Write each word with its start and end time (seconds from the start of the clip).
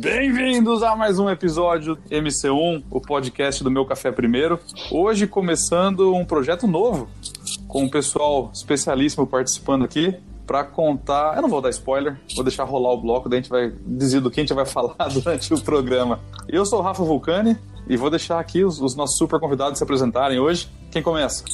Bem-vindos 0.00 0.82
a 0.82 0.96
mais 0.96 1.20
um 1.20 1.30
episódio 1.30 1.96
MC1, 2.10 2.82
o 2.90 3.00
podcast 3.00 3.62
do 3.62 3.70
Meu 3.70 3.86
Café 3.86 4.10
Primeiro. 4.10 4.58
Hoje 4.90 5.24
começando 5.24 6.12
um 6.12 6.24
projeto 6.24 6.66
novo, 6.66 7.08
com 7.68 7.84
um 7.84 7.88
pessoal 7.88 8.50
especialíssimo 8.52 9.24
participando 9.24 9.84
aqui 9.84 10.12
para 10.44 10.64
contar. 10.64 11.36
Eu 11.36 11.42
não 11.42 11.48
vou 11.48 11.60
dar 11.60 11.70
spoiler, 11.70 12.20
vou 12.34 12.42
deixar 12.42 12.64
rolar 12.64 12.92
o 12.92 13.00
bloco, 13.00 13.28
daí 13.28 13.38
a 13.38 13.42
gente 13.42 13.50
vai 13.50 13.72
dizer 13.86 14.20
do 14.20 14.32
que 14.32 14.40
a 14.40 14.42
gente 14.42 14.52
vai 14.52 14.66
falar 14.66 14.96
durante 15.12 15.54
o 15.54 15.60
programa. 15.60 16.18
Eu 16.48 16.66
sou 16.66 16.80
o 16.80 16.82
Rafa 16.82 17.04
Vulcani 17.04 17.56
e 17.88 17.96
vou 17.96 18.10
deixar 18.10 18.40
aqui 18.40 18.64
os, 18.64 18.80
os 18.80 18.96
nossos 18.96 19.16
super 19.16 19.38
convidados 19.38 19.78
se 19.78 19.84
apresentarem 19.84 20.40
hoje. 20.40 20.68
Quem 20.90 21.02
começa? 21.02 21.44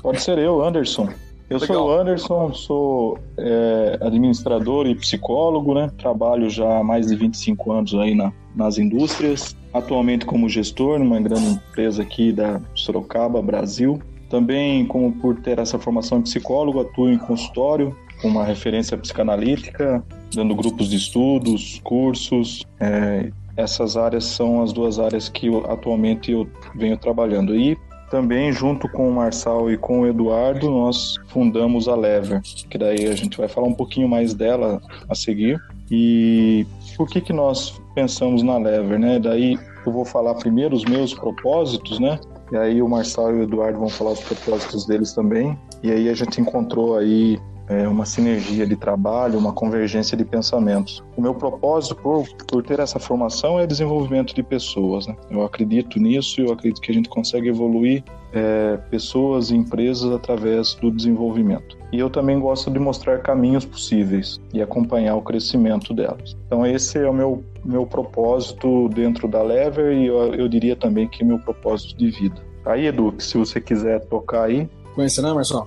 Pode 0.00 0.22
ser 0.22 0.38
eu, 0.38 0.62
Anderson. 0.64 1.08
Eu 1.50 1.58
Legal. 1.58 1.76
sou 1.76 1.88
o 1.88 1.92
Anderson, 1.92 2.54
sou 2.54 3.18
é, 3.36 3.98
administrador 4.00 4.86
e 4.86 4.94
psicólogo, 4.94 5.74
né? 5.74 5.90
Trabalho 5.98 6.48
já 6.48 6.78
há 6.78 6.84
mais 6.84 7.08
de 7.08 7.16
25 7.16 7.72
anos 7.72 7.92
aí 7.94 8.14
na, 8.14 8.32
nas 8.54 8.78
indústrias. 8.78 9.56
Atualmente 9.74 10.24
como 10.24 10.48
gestor 10.48 11.00
numa 11.00 11.20
grande 11.20 11.54
empresa 11.54 12.02
aqui 12.02 12.30
da 12.30 12.60
Sorocaba, 12.72 13.42
Brasil. 13.42 14.00
Também, 14.28 14.86
como 14.86 15.10
por 15.10 15.40
ter 15.40 15.58
essa 15.58 15.76
formação 15.76 16.18
de 16.18 16.30
psicólogo, 16.30 16.80
atuo 16.80 17.10
em 17.10 17.18
consultório, 17.18 17.96
com 18.22 18.28
uma 18.28 18.44
referência 18.44 18.96
psicanalítica, 18.96 20.04
dando 20.32 20.54
grupos 20.54 20.88
de 20.88 20.96
estudos, 20.96 21.80
cursos. 21.82 22.64
É, 22.78 23.28
essas 23.56 23.96
áreas 23.96 24.24
são 24.24 24.62
as 24.62 24.72
duas 24.72 25.00
áreas 25.00 25.28
que 25.28 25.48
eu, 25.48 25.68
atualmente 25.68 26.30
eu 26.30 26.48
venho 26.76 26.96
trabalhando. 26.96 27.56
E 27.56 27.76
também, 28.10 28.52
junto 28.52 28.88
com 28.88 29.08
o 29.08 29.12
Marçal 29.12 29.70
e 29.70 29.78
com 29.78 30.00
o 30.00 30.06
Eduardo, 30.06 30.68
nós 30.68 31.14
fundamos 31.28 31.88
a 31.88 31.94
Lever, 31.94 32.42
que 32.42 32.76
daí 32.76 33.06
a 33.06 33.14
gente 33.14 33.38
vai 33.38 33.48
falar 33.48 33.68
um 33.68 33.74
pouquinho 33.74 34.08
mais 34.08 34.34
dela 34.34 34.82
a 35.08 35.14
seguir. 35.14 35.60
E 35.90 36.66
por 36.96 37.08
que, 37.08 37.20
que 37.20 37.32
nós 37.32 37.80
pensamos 37.94 38.42
na 38.42 38.58
Lever, 38.58 38.98
né? 38.98 39.18
Daí 39.18 39.56
eu 39.86 39.92
vou 39.92 40.04
falar 40.04 40.34
primeiro 40.34 40.74
os 40.74 40.84
meus 40.84 41.14
propósitos, 41.14 41.98
né? 41.98 42.18
E 42.52 42.56
aí 42.56 42.82
o 42.82 42.88
Marçal 42.88 43.30
e 43.30 43.40
o 43.40 43.42
Eduardo 43.44 43.78
vão 43.78 43.88
falar 43.88 44.12
os 44.12 44.20
propósitos 44.20 44.86
deles 44.86 45.12
também. 45.12 45.56
E 45.82 45.90
aí 45.90 46.08
a 46.08 46.14
gente 46.14 46.40
encontrou 46.40 46.96
aí 46.98 47.38
é, 47.70 47.86
uma 47.86 48.04
sinergia 48.04 48.66
de 48.66 48.74
trabalho, 48.74 49.38
uma 49.38 49.52
convergência 49.52 50.16
de 50.16 50.24
pensamentos. 50.24 51.02
O 51.16 51.22
meu 51.22 51.32
propósito 51.32 51.94
por, 51.94 52.28
por 52.48 52.64
ter 52.64 52.80
essa 52.80 52.98
formação 52.98 53.60
é 53.60 53.66
desenvolvimento 53.66 54.34
de 54.34 54.42
pessoas. 54.42 55.06
Né? 55.06 55.16
Eu 55.30 55.44
acredito 55.44 56.00
nisso 56.00 56.40
e 56.40 56.44
eu 56.46 56.52
acredito 56.52 56.80
que 56.80 56.90
a 56.90 56.94
gente 56.94 57.08
consegue 57.08 57.48
evoluir 57.48 58.02
é, 58.32 58.76
pessoas 58.90 59.50
e 59.50 59.56
empresas 59.56 60.12
através 60.12 60.74
do 60.74 60.90
desenvolvimento. 60.90 61.78
E 61.92 61.98
eu 61.98 62.10
também 62.10 62.40
gosto 62.40 62.70
de 62.70 62.78
mostrar 62.78 63.18
caminhos 63.20 63.64
possíveis 63.64 64.40
e 64.52 64.60
acompanhar 64.60 65.14
o 65.14 65.22
crescimento 65.22 65.94
delas. 65.94 66.36
Então 66.46 66.66
esse 66.66 66.98
é 66.98 67.08
o 67.08 67.14
meu 67.14 67.44
meu 67.62 67.84
propósito 67.84 68.88
dentro 68.88 69.28
da 69.28 69.42
Lever 69.42 69.92
e 69.92 70.06
eu, 70.06 70.34
eu 70.34 70.48
diria 70.48 70.74
também 70.74 71.06
que 71.06 71.22
é 71.22 71.26
meu 71.26 71.38
propósito 71.38 71.94
de 71.94 72.10
vida. 72.10 72.36
Aí, 72.64 72.86
Edu, 72.86 73.14
se 73.18 73.36
você 73.38 73.60
quiser 73.60 74.00
tocar 74.06 74.44
aí, 74.44 74.68
Conhece, 74.94 75.22
né, 75.22 75.32
Marcelo? 75.32 75.64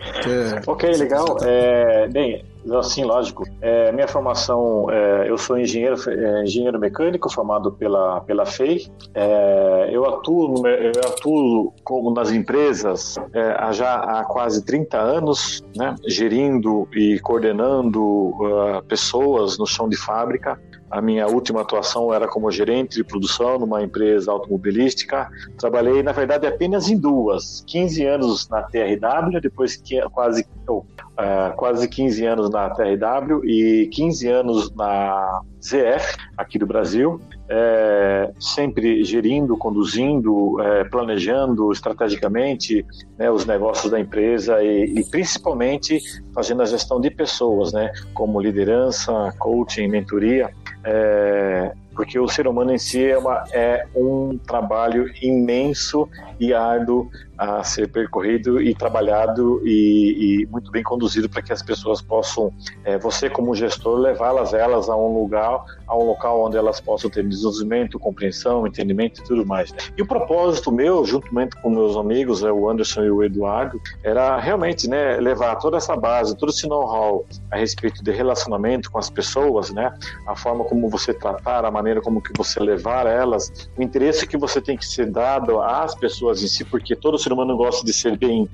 Ok, 0.67 0.89
legal. 0.91 1.37
É, 1.43 2.07
bem, 2.07 2.43
assim, 2.71 3.03
lógico. 3.03 3.43
É, 3.61 3.91
minha 3.91 4.07
formação, 4.07 4.89
é, 4.89 5.29
eu 5.29 5.37
sou 5.37 5.57
engenheiro, 5.57 5.95
é, 6.09 6.43
engenheiro 6.43 6.79
mecânico 6.79 7.31
formado 7.31 7.71
pela, 7.71 8.21
pela 8.21 8.45
FEI. 8.45 8.87
É, 9.13 9.89
eu, 9.91 10.05
atuo 10.05 10.65
eu 10.67 10.91
atuo 11.05 11.73
como 11.83 12.11
nas 12.11 12.31
empresas 12.31 13.17
é, 13.33 13.73
já 13.73 13.95
há 13.95 14.23
quase 14.25 14.63
30 14.63 14.97
anos, 14.97 15.63
né, 15.75 15.95
gerindo 16.07 16.87
e 16.93 17.19
coordenando 17.19 18.01
uh, 18.01 18.83
pessoas 18.87 19.57
no 19.57 19.65
chão 19.65 19.89
de 19.89 19.97
fábrica. 19.97 20.59
A 20.93 21.01
minha 21.01 21.25
última 21.25 21.61
atuação 21.61 22.13
era 22.13 22.27
como 22.27 22.51
gerente 22.51 22.97
de 22.97 23.03
produção 23.03 23.57
numa 23.57 23.81
empresa 23.81 24.31
automobilística. 24.31 25.27
Trabalhei, 25.57 26.03
na 26.03 26.11
verdade, 26.11 26.45
apenas 26.45 26.87
em 26.87 26.95
duas: 26.95 27.63
15 27.65 28.05
anos 28.05 28.47
na 28.47 28.61
TRW, 28.61 29.41
depois 29.41 29.75
que 29.75 29.99
quase, 30.11 30.45
oh, 30.67 30.77
uh, 30.77 31.55
quase 31.55 31.87
15 31.87 32.25
anos 32.27 32.49
na 32.51 32.69
TRW 32.69 33.43
e 33.43 33.87
15 33.91 34.27
anos 34.27 34.71
na 34.75 35.41
ZF, 35.59 36.15
aqui 36.37 36.59
do 36.59 36.67
Brasil, 36.67 37.19
é, 37.49 38.31
sempre 38.39 39.03
gerindo, 39.03 39.55
conduzindo, 39.57 40.59
é, 40.61 40.83
planejando 40.83 41.71
estrategicamente 41.71 42.85
né, 43.17 43.31
os 43.31 43.45
negócios 43.45 43.91
da 43.91 43.99
empresa 43.99 44.61
e, 44.61 44.85
e, 44.99 45.03
principalmente 45.05 46.01
fazendo 46.33 46.61
a 46.61 46.65
gestão 46.65 46.99
de 46.99 47.09
pessoas, 47.09 47.71
né, 47.73 47.91
como 48.13 48.41
liderança, 48.41 49.33
coaching, 49.39 49.87
mentoria. 49.87 50.51
É, 50.85 51.73
porque 51.93 52.19
o 52.19 52.27
ser 52.27 52.47
humano 52.47 52.73
em 52.73 52.77
si 52.77 53.05
é, 53.05 53.17
uma, 53.17 53.43
é 53.51 53.85
um 53.95 54.37
trabalho 54.37 55.11
imenso 55.21 56.09
e 56.39 56.53
árduo 56.53 57.09
a 57.37 57.63
ser 57.63 57.89
percorrido 57.89 58.61
e 58.61 58.75
trabalhado 58.75 59.61
e, 59.65 60.43
e 60.43 60.45
muito 60.47 60.71
bem 60.71 60.83
conduzido 60.83 61.27
para 61.27 61.41
que 61.41 61.51
as 61.51 61.61
pessoas 61.61 62.01
possam, 62.01 62.53
é, 62.83 62.97
você 62.97 63.29
como 63.29 63.55
gestor, 63.55 63.97
levá-las 63.97 64.53
elas 64.53 64.87
a 64.87 64.95
um 64.95 65.13
lugar, 65.13 65.63
a 65.87 65.97
um 65.97 66.05
local 66.05 66.45
onde 66.45 66.57
elas 66.57 66.79
possam 66.79 67.09
ter 67.09 67.27
desenvolvimento, 67.27 67.99
compreensão, 67.99 68.65
entendimento 68.67 69.21
e 69.21 69.23
tudo 69.23 69.45
mais. 69.45 69.73
E 69.97 70.01
o 70.01 70.07
propósito 70.07 70.71
meu, 70.71 71.03
juntamente 71.05 71.55
com 71.61 71.69
meus 71.69 71.97
amigos, 71.97 72.43
é 72.43 72.51
o 72.51 72.69
Anderson 72.69 73.03
e 73.03 73.11
o 73.11 73.23
Eduardo, 73.23 73.81
era 74.03 74.39
realmente, 74.39 74.87
né, 74.87 75.17
levar 75.17 75.55
toda 75.55 75.77
essa 75.77 75.95
base, 75.95 76.37
todo 76.37 76.49
esse 76.49 76.67
know-how 76.67 77.25
a 77.51 77.57
respeito 77.57 78.03
de 78.03 78.11
relacionamento 78.11 78.91
com 78.91 78.99
as 78.99 79.09
pessoas, 79.09 79.71
né, 79.71 79.91
a 80.27 80.35
forma 80.35 80.63
como 80.63 80.89
você 80.89 81.13
tratar, 81.13 81.65
a 81.65 81.71
como 82.01 82.21
que 82.21 82.31
você 82.37 82.59
levar 82.59 83.05
elas, 83.07 83.69
o 83.77 83.81
interesse 83.81 84.27
que 84.27 84.37
você 84.37 84.61
tem 84.61 84.77
que 84.77 84.85
ser 84.85 85.09
dado 85.09 85.59
às 85.59 85.95
pessoas 85.95 86.41
em 86.43 86.47
si, 86.47 86.63
porque 86.63 86.95
todo 86.95 87.17
ser 87.17 87.33
humano 87.33 87.55
gosta 87.55 87.85
de 87.85 87.93
ser 87.93 88.17
bem, 88.17 88.47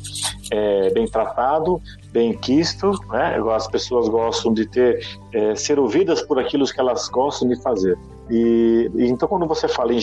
é, 0.51 0.89
bem 0.91 1.07
tratado, 1.07 1.81
bem 2.11 2.33
quisto, 2.33 2.91
né? 3.09 3.37
As 3.53 3.67
pessoas 3.67 4.07
gostam 4.07 4.53
de 4.53 4.65
ter, 4.65 5.05
é, 5.33 5.55
ser 5.55 5.79
ouvidas 5.79 6.21
por 6.21 6.39
aquilo 6.39 6.65
que 6.65 6.79
elas 6.79 7.07
gostam 7.09 7.47
de 7.47 7.61
fazer. 7.61 7.97
E, 8.29 8.89
então, 8.95 9.27
quando 9.27 9.47
você 9.47 9.67
fala 9.67 9.93
em, 9.93 9.99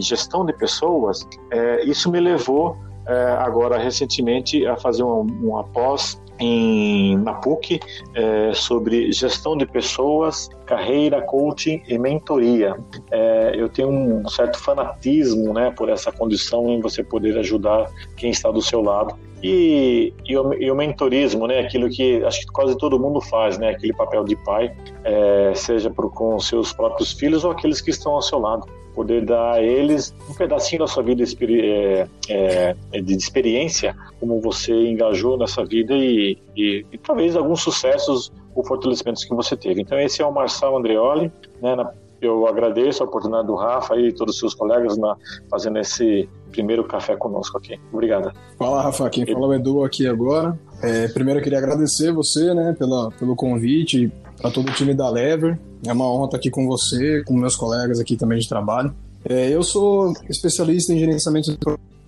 gestão 0.00 0.44
de 0.44 0.52
pessoas, 0.52 1.26
é, 1.50 1.84
isso 1.84 2.10
me 2.10 2.18
levou 2.18 2.76
é, 3.06 3.36
agora 3.38 3.78
recentemente 3.78 4.66
a 4.66 4.76
fazer 4.76 5.02
um, 5.02 5.26
um 5.42 5.58
após 5.58 6.20
em, 6.38 7.16
na 7.18 7.34
PUC 7.34 7.80
é, 8.14 8.52
sobre 8.54 9.12
gestão 9.12 9.56
de 9.56 9.66
pessoas, 9.66 10.48
carreira, 10.68 11.22
coaching 11.22 11.82
e 11.88 11.98
mentoria. 11.98 12.76
É, 13.10 13.54
eu 13.56 13.68
tenho 13.68 13.88
um 13.88 14.28
certo 14.28 14.58
fanatismo 14.58 15.54
né, 15.54 15.72
por 15.76 15.88
essa 15.88 16.12
condição 16.12 16.68
em 16.68 16.80
você 16.80 17.02
poder 17.02 17.38
ajudar 17.38 17.90
quem 18.16 18.30
está 18.30 18.50
do 18.50 18.60
seu 18.60 18.82
lado. 18.82 19.16
E, 19.42 20.12
e, 20.26 20.36
o, 20.36 20.52
e 20.54 20.70
o 20.70 20.74
mentorismo, 20.74 21.46
né, 21.46 21.60
aquilo 21.60 21.88
que 21.88 22.22
acho 22.24 22.40
que 22.40 22.46
quase 22.46 22.76
todo 22.76 22.98
mundo 22.98 23.20
faz, 23.20 23.56
né, 23.56 23.70
aquele 23.70 23.94
papel 23.94 24.24
de 24.24 24.36
pai, 24.36 24.76
é, 25.04 25.52
seja 25.54 25.88
por, 25.88 26.12
com 26.12 26.38
seus 26.38 26.72
próprios 26.72 27.12
filhos 27.12 27.44
ou 27.44 27.52
aqueles 27.52 27.80
que 27.80 27.90
estão 27.90 28.12
ao 28.12 28.22
seu 28.22 28.38
lado 28.38 28.66
poder 28.98 29.24
dar 29.24 29.52
a 29.52 29.62
eles 29.62 30.12
um 30.28 30.34
pedacinho 30.34 30.80
da 30.80 30.88
sua 30.88 31.04
vida 31.04 31.22
é, 31.22 32.08
é, 32.28 33.00
de 33.00 33.14
experiência, 33.14 33.94
como 34.18 34.40
você 34.40 34.72
engajou 34.72 35.38
nessa 35.38 35.64
vida 35.64 35.94
e, 35.94 36.36
e, 36.56 36.84
e, 36.90 36.98
talvez 36.98 37.36
alguns 37.36 37.62
sucessos 37.62 38.32
ou 38.58 38.64
fortalecimentos 38.64 39.24
que 39.24 39.32
você 39.32 39.56
teve. 39.56 39.80
Então 39.80 39.98
esse 40.00 40.20
é 40.20 40.26
o 40.26 40.34
Marçal 40.34 40.76
Andreoli, 40.76 41.32
né, 41.62 41.76
na, 41.76 41.92
eu 42.20 42.48
agradeço 42.48 43.04
a 43.04 43.06
oportunidade 43.06 43.46
do 43.46 43.54
Rafa 43.54 43.94
e 43.96 44.12
todos 44.12 44.34
os 44.34 44.40
seus 44.40 44.52
colegas 44.52 44.98
na, 44.98 45.16
fazendo 45.48 45.78
esse 45.78 46.28
primeiro 46.50 46.82
café 46.82 47.14
conosco 47.14 47.56
aqui. 47.56 47.78
Obrigada. 47.92 48.34
Fala, 48.58 48.82
Rafa. 48.82 49.08
Quem 49.10 49.24
fala 49.24 49.46
é 49.46 49.48
o 49.48 49.54
Edu 49.54 49.84
aqui 49.84 50.08
agora. 50.08 50.58
É, 50.82 51.06
primeiro 51.06 51.38
eu 51.38 51.44
queria 51.44 51.58
agradecer 51.58 52.12
você, 52.12 52.52
né, 52.52 52.74
pela, 52.76 53.12
pelo 53.12 53.36
convite, 53.36 54.12
para 54.40 54.50
todo 54.50 54.68
o 54.68 54.72
time 54.72 54.92
da 54.92 55.08
Lever. 55.08 55.56
É 55.86 55.92
uma 55.92 56.10
honra 56.10 56.24
estar 56.24 56.36
aqui 56.38 56.50
com 56.50 56.66
você, 56.66 57.22
com 57.24 57.34
meus 57.34 57.54
colegas 57.54 58.00
aqui 58.00 58.16
também 58.16 58.40
de 58.40 58.48
trabalho. 58.48 58.92
É, 59.24 59.50
eu 59.50 59.62
sou 59.62 60.12
especialista 60.28 60.92
em 60.92 60.98
gerenciamento 60.98 61.52
de 61.52 61.58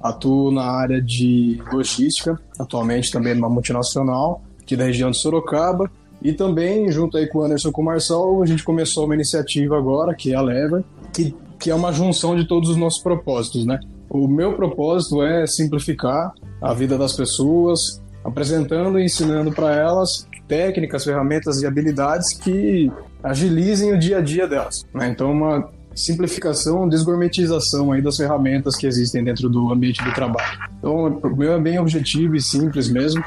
atuo 0.03 0.51
na 0.51 0.65
área 0.65 1.01
de 1.01 1.63
logística, 1.73 2.37
atualmente 2.59 3.13
também 3.13 3.35
numa 3.37 3.49
multinacional 3.49 4.43
aqui 4.61 4.77
da 4.77 4.85
região 4.85 5.13
de 5.13 5.19
Sorocaba. 5.19 5.89
E 6.23 6.33
também, 6.33 6.91
junto 6.91 7.17
aí 7.17 7.27
com 7.27 7.39
o 7.39 7.43
Anderson 7.43 7.73
com 7.73 7.83
o 7.83 7.85
Marcel, 7.85 8.43
a 8.43 8.47
gente 8.47 8.63
começou 8.63 9.05
uma 9.05 9.15
iniciativa 9.15 9.77
agora, 9.77 10.15
que 10.15 10.33
é 10.33 10.37
a 10.37 10.43
Lever, 10.43 10.85
que, 11.13 11.35
que 11.59 11.71
é 11.71 11.75
uma 11.75 11.93
junção 11.93 12.37
de 12.37 12.47
todos 12.47 12.69
os 12.69 12.77
nossos 12.77 13.03
propósitos, 13.03 13.65
né? 13.65 13.81
O 14.09 14.27
meu 14.27 14.55
propósito 14.55 15.23
é 15.23 15.47
simplificar 15.47 16.33
a 16.61 16.75
vida 16.75 16.99
das 16.99 17.13
pessoas, 17.15 18.03
apresentando 18.25 18.99
e 18.99 19.05
ensinando 19.05 19.53
para 19.53 19.75
elas 19.75 20.29
técnicas, 20.49 21.05
ferramentas 21.05 21.63
e 21.63 21.67
habilidades 21.67 22.35
que 22.35 22.91
agilizem 23.23 23.93
o 23.93 23.99
dia 23.99 24.19
a 24.19 24.21
dia 24.21 24.49
delas. 24.49 24.85
Né? 24.93 25.09
Então, 25.09 25.31
uma 25.31 25.71
simplificação, 25.95 26.89
desgourmetização 26.89 27.93
aí 27.93 28.03
das 28.03 28.17
ferramentas 28.17 28.77
que 28.77 28.87
existem 28.87 29.23
dentro 29.23 29.49
do 29.49 29.73
ambiente 29.73 30.03
do 30.03 30.13
trabalho. 30.13 30.59
Então, 30.79 31.21
o 31.23 31.37
meu 31.37 31.53
é 31.53 31.61
bem 31.61 31.79
objetivo 31.79 32.35
e 32.35 32.41
simples 32.41 32.89
mesmo, 32.89 33.23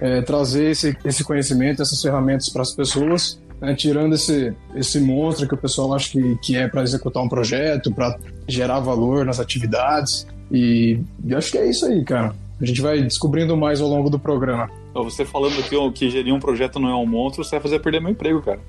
é 0.00 0.20
trazer 0.22 0.70
esse, 0.70 0.96
esse 1.04 1.24
conhecimento, 1.24 1.82
essas 1.82 2.00
ferramentas 2.00 2.48
para 2.48 2.62
as 2.62 2.72
pessoas 2.72 3.38
né, 3.60 3.74
tirando 3.74 4.14
esse, 4.14 4.52
esse 4.74 5.00
monstro 5.00 5.48
que 5.48 5.54
o 5.54 5.58
pessoal 5.58 5.94
acha 5.94 6.10
que, 6.10 6.36
que 6.42 6.56
é 6.56 6.68
para 6.68 6.82
executar 6.82 7.22
um 7.22 7.28
projeto, 7.28 7.92
para 7.92 8.16
gerar 8.46 8.80
valor 8.80 9.24
nas 9.24 9.40
atividades. 9.40 10.26
E, 10.50 11.00
e 11.24 11.34
acho 11.34 11.50
que 11.50 11.58
é 11.58 11.68
isso 11.68 11.86
aí, 11.86 12.04
cara. 12.04 12.34
A 12.60 12.64
gente 12.64 12.80
vai 12.80 13.02
descobrindo 13.02 13.56
mais 13.56 13.80
ao 13.80 13.88
longo 13.88 14.08
do 14.08 14.18
programa. 14.18 14.70
Você 15.04 15.24
falando 15.24 15.62
que, 15.62 15.90
que 15.92 16.10
gerir 16.10 16.34
um 16.34 16.40
projeto 16.40 16.78
não 16.78 16.88
é 16.88 16.94
um 16.94 17.06
monstro, 17.06 17.44
você 17.44 17.52
vai 17.52 17.60
fazer 17.60 17.78
perder 17.80 18.00
meu 18.00 18.10
emprego, 18.10 18.42
cara. 18.42 18.60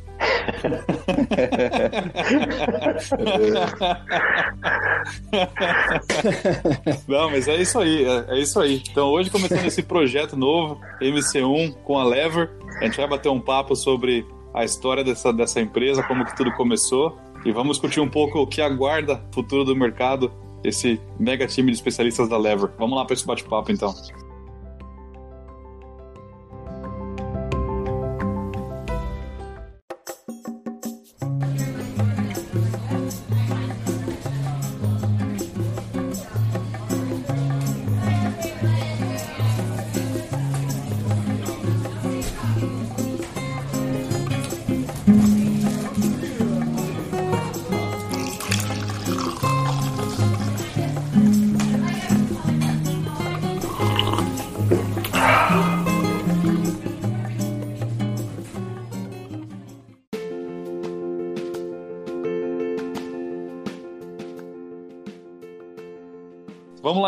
Não, 7.07 7.29
mas 7.29 7.47
é 7.47 7.55
isso 7.57 7.79
aí, 7.79 8.05
é, 8.05 8.25
é, 8.29 8.39
isso 8.39 8.59
aí. 8.59 8.81
Então 8.89 9.09
hoje 9.09 9.29
começando 9.29 9.65
esse 9.65 9.83
projeto 9.83 10.35
novo, 10.35 10.79
MC1 11.01 11.75
com 11.83 11.97
a 11.97 12.03
Lever, 12.03 12.49
a 12.79 12.85
gente 12.85 12.97
vai 12.97 13.07
bater 13.07 13.29
um 13.29 13.39
papo 13.39 13.75
sobre 13.75 14.25
a 14.53 14.63
história 14.63 15.03
dessa, 15.03 15.33
dessa 15.33 15.61
empresa, 15.61 16.03
como 16.03 16.25
que 16.25 16.35
tudo 16.35 16.51
começou 16.53 17.17
e 17.45 17.51
vamos 17.51 17.77
discutir 17.77 17.99
um 17.99 18.09
pouco 18.09 18.39
o 18.39 18.47
que 18.47 18.61
aguarda 18.61 19.21
o 19.31 19.35
futuro 19.35 19.63
do 19.63 19.75
mercado 19.75 20.31
esse 20.63 20.99
mega 21.19 21.47
time 21.47 21.71
de 21.71 21.77
especialistas 21.77 22.27
da 22.27 22.37
Lever. 22.37 22.69
Vamos 22.77 22.97
lá 22.97 23.05
para 23.05 23.13
esse 23.13 23.25
bate-papo 23.25 23.71
então. 23.71 23.93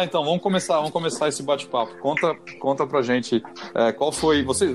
Então, 0.10 0.26
vamos 0.26 0.42
começar, 0.42 0.78
vamos 0.78 0.90
começar 0.90 1.28
esse 1.28 1.44
bate-papo. 1.44 1.96
Conta, 2.00 2.36
conta 2.60 2.88
pra 2.88 3.04
gente 3.04 3.44
é, 3.76 3.92
qual 3.92 4.12
foi. 4.12 4.44
Você, 4.44 4.74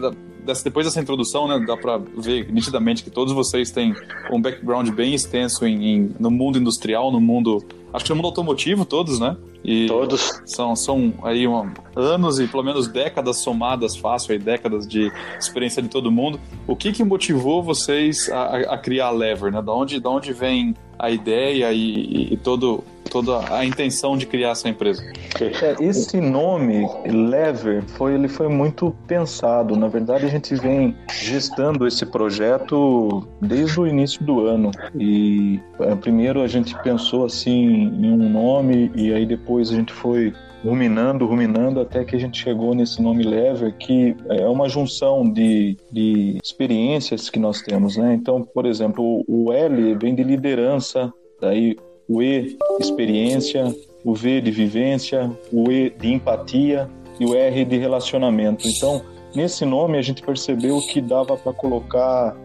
depois 0.63 0.87
dessa 0.87 1.01
introdução, 1.01 1.49
né, 1.49 1.59
dá 1.67 1.77
pra 1.77 1.99
ver 1.99 2.53
nitidamente 2.53 3.03
que 3.03 3.11
todos 3.11 3.35
vocês 3.35 3.73
têm 3.73 3.93
um 4.31 4.41
background 4.41 4.89
bem 4.91 5.13
extenso 5.13 5.67
em, 5.67 5.85
em, 5.85 6.15
no 6.21 6.31
mundo 6.31 6.57
industrial, 6.57 7.11
no 7.11 7.21
mundo. 7.21 7.65
Acho 7.93 8.05
que 8.05 8.11
no 8.11 8.17
mundo 8.17 8.27
automotivo, 8.27 8.85
todos, 8.85 9.19
né? 9.19 9.37
E 9.65 9.87
todos. 9.87 10.41
São, 10.47 10.77
são 10.77 11.13
aí 11.25 11.49
uma, 11.49 11.75
anos 11.97 12.39
e 12.39 12.47
pelo 12.47 12.63
menos 12.63 12.87
décadas 12.87 13.39
somadas, 13.39 13.97
fácil, 13.97 14.35
aí, 14.35 14.39
décadas 14.39 14.87
de 14.87 15.11
experiência 15.37 15.83
de 15.83 15.89
todo 15.89 16.13
mundo. 16.13 16.39
O 16.65 16.77
que 16.77 16.93
que 16.93 17.03
motivou 17.03 17.61
vocês 17.61 18.29
a, 18.31 18.75
a 18.75 18.79
criar 18.79 19.09
a 19.09 19.11
Lever, 19.11 19.51
né? 19.51 19.61
Da 19.61 19.73
onde, 19.73 19.99
da 19.99 20.11
onde 20.11 20.33
vem 20.33 20.77
a 20.97 21.11
ideia 21.11 21.73
e, 21.73 22.35
e 22.35 22.37
todo 22.37 22.85
toda 23.15 23.55
a 23.55 23.65
intenção 23.65 24.17
de 24.17 24.27
criar 24.27 24.51
essa 24.51 24.69
empresa? 24.69 25.01
É, 25.41 25.77
esse 25.81 26.21
nome, 26.21 26.85
Lever, 27.07 27.85
foi, 27.85 28.15
ele 28.15 28.27
foi 28.27 28.49
muito 28.49 28.93
pensado. 29.07 29.77
Na 29.77 29.87
verdade, 29.87 30.27
a 30.27 30.29
gente 30.29 30.53
vem 30.57 30.97
gestando 31.13 31.87
esse 31.87 32.05
projeto 32.05 33.25
desde 33.41 33.79
o 33.79 33.87
início 33.87 34.25
do 34.25 34.45
ano. 34.49 34.73
E 34.99 35.61
é, 35.79 35.95
primeiro 35.95 36.43
a 36.43 36.49
gente 36.49 36.77
pensou 36.83 37.25
assim 37.25 37.85
em 37.85 38.11
um 38.11 38.29
nome 38.29 38.91
e 38.97 39.15
aí 39.15 39.25
depois 39.25 39.71
a 39.71 39.77
gente 39.77 39.93
foi 39.93 40.33
ruminando, 40.65 41.25
ruminando, 41.25 41.81
até 41.81 42.05
que 42.05 42.17
a 42.17 42.19
gente 42.19 42.43
chegou 42.43 42.75
nesse 42.75 43.01
nome 43.01 43.23
Lever, 43.23 43.77
que 43.77 44.17
é 44.29 44.47
uma 44.49 44.69
junção 44.69 45.31
de, 45.31 45.77
de 45.93 46.39
experiências 46.43 47.31
que 47.31 47.39
nós 47.39 47.63
temos, 47.63 47.97
né? 47.97 48.15
Então, 48.15 48.43
por 48.43 48.67
exemplo, 48.67 49.25
o 49.29 49.53
L 49.53 49.95
vem 49.95 50.17
de 50.17 50.25
liderança, 50.25 51.13
daí 51.41 51.77
o 52.09 52.23
E, 52.23 52.57
experiência, 52.79 53.75
o 54.05 54.15
V 54.15 54.41
de 54.41 54.51
vivência, 54.51 55.31
o 55.53 55.71
E 55.71 55.91
de 55.91 56.13
empatia 56.13 56.89
e 57.19 57.25
o 57.25 57.35
R 57.35 57.65
de 57.65 57.77
relacionamento. 57.79 58.67
Então, 58.67 59.03
nesse 59.35 59.65
nome 59.65 59.99
a 59.99 60.03
gente 60.03 60.23
percebeu 60.23 60.81
que 60.81 61.01
dava 61.01 61.37
para 61.37 61.53
colocar 61.53 62.37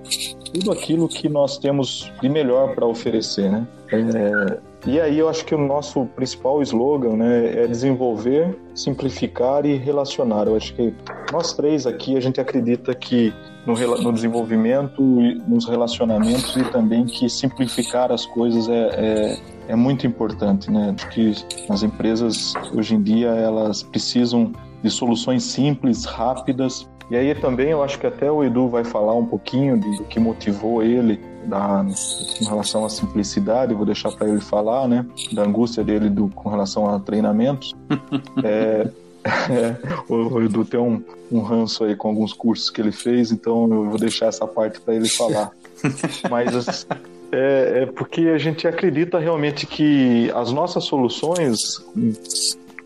tudo 0.53 0.71
aquilo 0.71 1.07
que 1.07 1.27
nós 1.27 1.57
temos 1.57 2.11
de 2.21 2.29
melhor 2.29 2.75
para 2.75 2.85
oferecer, 2.85 3.51
né? 3.51 3.67
É, 3.91 4.59
e 4.85 4.99
aí 4.99 5.19
eu 5.19 5.27
acho 5.27 5.45
que 5.45 5.53
o 5.53 5.57
nosso 5.57 6.05
principal 6.15 6.61
slogan 6.61 7.17
né, 7.17 7.63
é 7.63 7.67
desenvolver, 7.67 8.57
simplificar 8.73 9.65
e 9.65 9.75
relacionar. 9.75 10.47
Eu 10.47 10.55
acho 10.55 10.73
que 10.73 10.93
nós 11.31 11.53
três 11.53 11.85
aqui 11.85 12.15
a 12.15 12.19
gente 12.21 12.39
acredita 12.39 12.95
que 12.95 13.33
no, 13.65 13.73
no 14.01 14.13
desenvolvimento, 14.13 15.01
nos 15.01 15.67
relacionamentos 15.67 16.55
e 16.55 16.63
também 16.71 17.05
que 17.05 17.29
simplificar 17.29 18.11
as 18.11 18.25
coisas 18.25 18.69
é, 18.69 18.89
é, 18.95 19.37
é 19.69 19.75
muito 19.75 20.07
importante, 20.07 20.71
né? 20.71 20.95
Acho 20.95 21.09
que 21.09 21.33
as 21.69 21.83
empresas 21.83 22.53
hoje 22.73 22.95
em 22.95 23.01
dia 23.01 23.29
elas 23.29 23.83
precisam 23.83 24.53
de 24.81 24.89
soluções 24.89 25.43
simples, 25.43 26.05
rápidas. 26.05 26.87
E 27.09 27.15
aí 27.15 27.33
também 27.33 27.69
eu 27.69 27.83
acho 27.83 27.97
que 27.97 28.05
até 28.05 28.31
o 28.31 28.43
Edu 28.43 28.67
vai 28.67 28.83
falar 28.83 29.15
um 29.15 29.25
pouquinho 29.25 29.79
de, 29.79 29.97
do 29.97 30.03
que 30.03 30.19
motivou 30.19 30.83
ele 30.83 31.19
da, 31.45 31.83
em 32.39 32.45
relação 32.45 32.85
à 32.85 32.89
simplicidade, 32.89 33.73
vou 33.73 33.85
deixar 33.85 34.11
para 34.11 34.29
ele 34.29 34.41
falar, 34.41 34.87
né? 34.87 35.05
Da 35.31 35.43
angústia 35.43 35.83
dele 35.83 36.09
do, 36.09 36.29
com 36.29 36.49
relação 36.49 36.87
a 36.87 36.99
treinamentos. 36.99 37.75
é, 38.43 38.89
é, 39.23 39.75
o 40.07 40.41
Edu 40.41 40.63
tem 40.63 40.79
um, 40.79 41.03
um 41.31 41.41
ranço 41.41 41.83
aí 41.83 41.95
com 41.95 42.09
alguns 42.09 42.31
cursos 42.31 42.69
que 42.69 42.79
ele 42.79 42.91
fez, 42.91 43.31
então 43.31 43.63
eu 43.71 43.89
vou 43.89 43.97
deixar 43.97 44.27
essa 44.27 44.45
parte 44.47 44.79
para 44.79 44.95
ele 44.95 45.09
falar. 45.09 45.51
Mas 46.29 46.85
é, 47.31 47.81
é, 47.81 47.85
porque 47.85 48.21
a 48.21 48.37
gente 48.37 48.67
acredita 48.67 49.19
realmente 49.19 49.67
que 49.67 50.31
as 50.33 50.51
nossas 50.51 50.85
soluções 50.85 51.83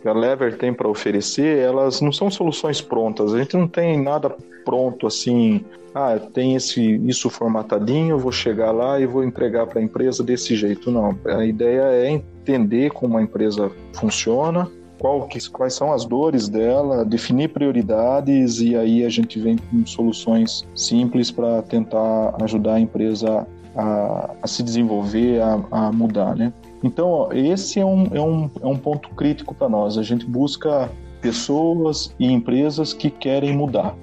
que 0.04 0.10
a 0.10 0.14
Lever 0.14 0.58
tem 0.58 0.74
para 0.74 0.90
oferecer, 0.90 1.60
elas 1.60 2.02
não 2.02 2.12
são 2.12 2.30
soluções 2.30 2.82
prontas. 2.82 3.34
A 3.34 3.40
gente 3.40 3.56
não 3.56 3.70
tem 3.70 3.98
nada 4.00 4.30
pronto 4.66 5.08
assim. 5.08 5.64
Ah, 5.96 6.20
tem 6.20 6.56
esse 6.56 6.82
isso 7.08 7.30
formatadinho, 7.30 8.20
vou 8.20 8.32
chegar 8.32 8.72
lá 8.72 9.00
e 9.00 9.06
vou 9.06 9.24
entregar 9.24 9.66
para 9.66 9.80
a 9.80 9.82
empresa 9.82 10.22
desse 10.22 10.58
jeito. 10.58 10.92
Não. 10.92 11.18
A 11.26 11.46
ideia 11.46 11.84
é 11.84 12.10
entender 12.10 12.92
como 12.92 13.18
a 13.18 13.22
empresa 13.22 13.72
funciona, 13.94 14.70
qual, 15.00 15.30
quais 15.54 15.74
são 15.74 15.94
as 15.94 16.04
dores 16.04 16.50
dela, 16.50 17.06
definir 17.06 17.50
prioridades 17.50 18.60
e 18.60 18.76
aí 18.76 19.06
a 19.06 19.10
gente 19.10 19.40
vem 19.40 19.56
com 19.58 19.86
soluções 19.86 20.66
simples 20.76 21.32
para 21.32 21.62
tentar 21.62 22.36
ajudar 22.42 22.74
a 22.74 22.80
empresa 22.82 23.48
a, 23.74 24.32
a 24.42 24.48
se 24.48 24.62
desenvolver, 24.64 25.42
a, 25.42 25.62
a, 25.72 25.92
mudar, 25.94 26.36
né? 26.36 26.52
Então, 26.84 27.30
esse 27.32 27.80
é 27.80 27.86
um, 27.86 28.08
é 28.14 28.22
um, 28.22 28.50
é 28.62 28.68
um 28.68 28.78
ponto 28.78 29.10
crítico 29.10 29.56
para 29.56 29.70
nós. 29.70 29.98
A 29.98 30.04
gente 30.04 30.26
busca 30.26 30.92
pessoas 31.22 32.14
e 32.20 32.30
empresas 32.30 32.92
que 32.94 33.10
querem 33.10 33.56
mudar, 33.56 33.96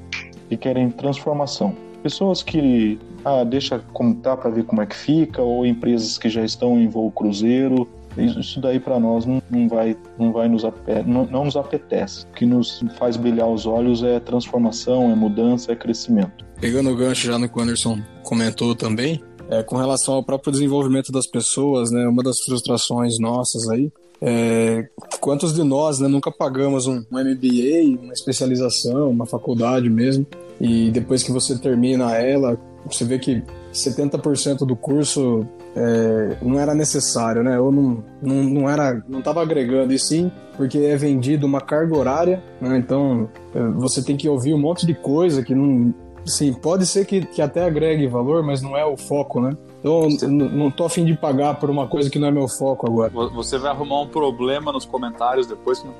que 0.49 0.57
querem 0.57 0.91
transformação. 0.91 1.75
Pessoas 2.03 2.43
que 2.43 2.99
ah, 3.25 3.45
deixa 3.45 3.79
como 3.93 4.15
tá 4.15 4.35
para 4.35 4.49
ver 4.49 4.65
como 4.65 4.81
é 4.81 4.87
que 4.87 4.97
fica, 4.97 5.43
ou 5.43 5.67
empresas 5.67 6.17
que 6.17 6.31
já 6.31 6.43
estão 6.43 6.81
em 6.81 6.89
voo 6.89 7.11
cruzeiro, 7.11 7.87
isso 8.17 8.61
daí 8.61 8.81
para 8.81 8.99
nós 8.99 9.25
não, 9.25 9.69
vai, 9.69 9.97
não, 10.19 10.33
vai 10.33 10.49
nos, 10.49 10.63
não, 11.07 11.27
não 11.27 11.45
nos 11.45 11.57
apetece. 11.57 12.25
O 12.25 12.35
que 12.35 12.47
nos 12.47 12.83
faz 12.99 13.17
brilhar 13.17 13.49
os 13.49 13.67
olhos 13.67 14.03
é 14.03 14.19
transformação, 14.19 15.11
é 15.11 15.15
mudança, 15.15 15.73
é 15.73 15.77
crescimento. 15.77 16.45
Pegando 16.61 16.91
o 16.91 16.97
gancho 16.97 17.27
já 17.27 17.39
no 17.39 17.49
que 17.49 17.59
o 17.59 17.63
Anderson 17.63 18.01
comentou 18.23 18.75
também, 18.75 19.23
é, 19.51 19.63
com 19.63 19.77
relação 19.77 20.15
ao 20.15 20.25
próprio 20.25 20.53
desenvolvimento 20.53 21.13
das 21.13 21.27
pessoas, 21.27 21.91
né, 21.91 22.07
uma 22.07 22.23
das 22.23 22.41
frustrações 22.41 23.19
nossas 23.19 23.69
aí 23.69 23.93
é, 24.23 24.87
quantos 25.19 25.55
de 25.55 25.65
nós 25.65 25.99
né, 25.99 26.07
nunca 26.07 26.31
pagamos 26.31 26.87
um, 26.87 27.03
um, 27.11 27.19
MBA, 27.19 28.03
uma 28.03 28.13
especialização, 28.13 29.09
uma 29.09 29.25
faculdade 29.25 29.89
mesmo, 29.89 30.27
e 30.61 30.91
depois 30.91 31.23
que 31.23 31.33
você 31.33 31.59
termina 31.59 32.15
ela, 32.17 32.59
você 32.85 33.05
vê 33.05 33.19
que 33.19 33.43
70% 33.73 34.67
do 34.67 34.77
curso 34.77 35.47
é, 35.75 36.37
não 36.43 36.59
era 36.59 36.75
necessário, 36.75 37.43
né? 37.43 37.59
Ou 37.59 37.73
não, 37.73 38.05
não, 38.21 38.43
não 38.43 38.71
era, 38.71 39.03
não 39.09 39.21
estava 39.21 39.41
agregando, 39.41 39.93
e 39.93 39.99
sim 39.99 40.31
porque 40.57 40.77
é 40.77 40.95
vendido 40.95 41.47
uma 41.47 41.61
carga 41.61 41.97
horária, 41.97 42.43
né? 42.61 42.77
Então 42.77 43.29
é, 43.55 43.63
você 43.79 44.03
tem 44.03 44.17
que 44.17 44.29
ouvir 44.29 44.53
um 44.53 44.59
monte 44.59 44.85
de 44.85 44.93
coisa 44.93 45.43
que 45.43 45.55
não, 45.55 45.95
sim, 46.25 46.53
pode 46.53 46.87
ser 46.87 47.05
que, 47.07 47.25
que 47.27 47.43
até 47.43 47.65
agregue 47.65 48.07
valor, 48.07 48.43
mas 48.43 48.63
não 48.63 48.77
é 48.77 48.85
o 48.85 48.97
foco, 48.97 49.41
né? 49.41 49.57
Então, 49.81 50.09
não 50.29 50.71
tô 50.71 50.85
afim 50.85 51.07
de 51.07 51.15
pagar 51.15 51.55
por 51.55 51.71
uma 51.71 51.87
coisa 51.87 52.11
que 52.11 52.19
não 52.19 52.29
é 52.29 52.31
meu 52.31 52.47
foco 52.47 52.87
agora. 52.87 53.11
Você 53.31 53.57
vai 53.57 53.71
arrumar 53.71 54.03
um 54.03 54.09
problema 54.09 54.71
nos 54.73 54.85
comentários 54.85 55.47
depois. 55.47 55.83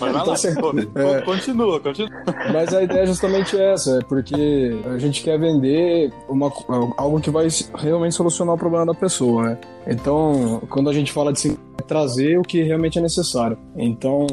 Mas 0.00 0.12
vai 0.12 0.12
lá, 0.12 0.22
então, 0.22 0.72
é... 0.96 1.20
continua, 1.20 1.78
continua. 1.80 2.10
Mas 2.52 2.74
a 2.74 2.82
ideia 2.82 3.02
é 3.02 3.06
justamente 3.06 3.56
essa, 3.60 3.98
é 3.98 4.00
porque 4.02 4.80
a 4.86 4.98
gente 4.98 5.22
quer 5.22 5.38
vender 5.38 6.12
uma, 6.28 6.50
algo 6.96 7.20
que 7.20 7.30
vai 7.30 7.46
realmente 7.74 8.14
solucionar 8.14 8.54
o 8.54 8.58
problema 8.58 8.86
da 8.86 8.94
pessoa, 8.94 9.50
né? 9.50 9.58
Então, 9.86 10.62
quando 10.68 10.88
a 10.88 10.92
gente 10.92 11.12
fala 11.12 11.32
de 11.32 11.56
trazer 11.86 12.38
o 12.38 12.42
que 12.42 12.62
realmente 12.62 12.98
é 12.98 13.02
necessário. 13.02 13.58
Então, 13.76 14.26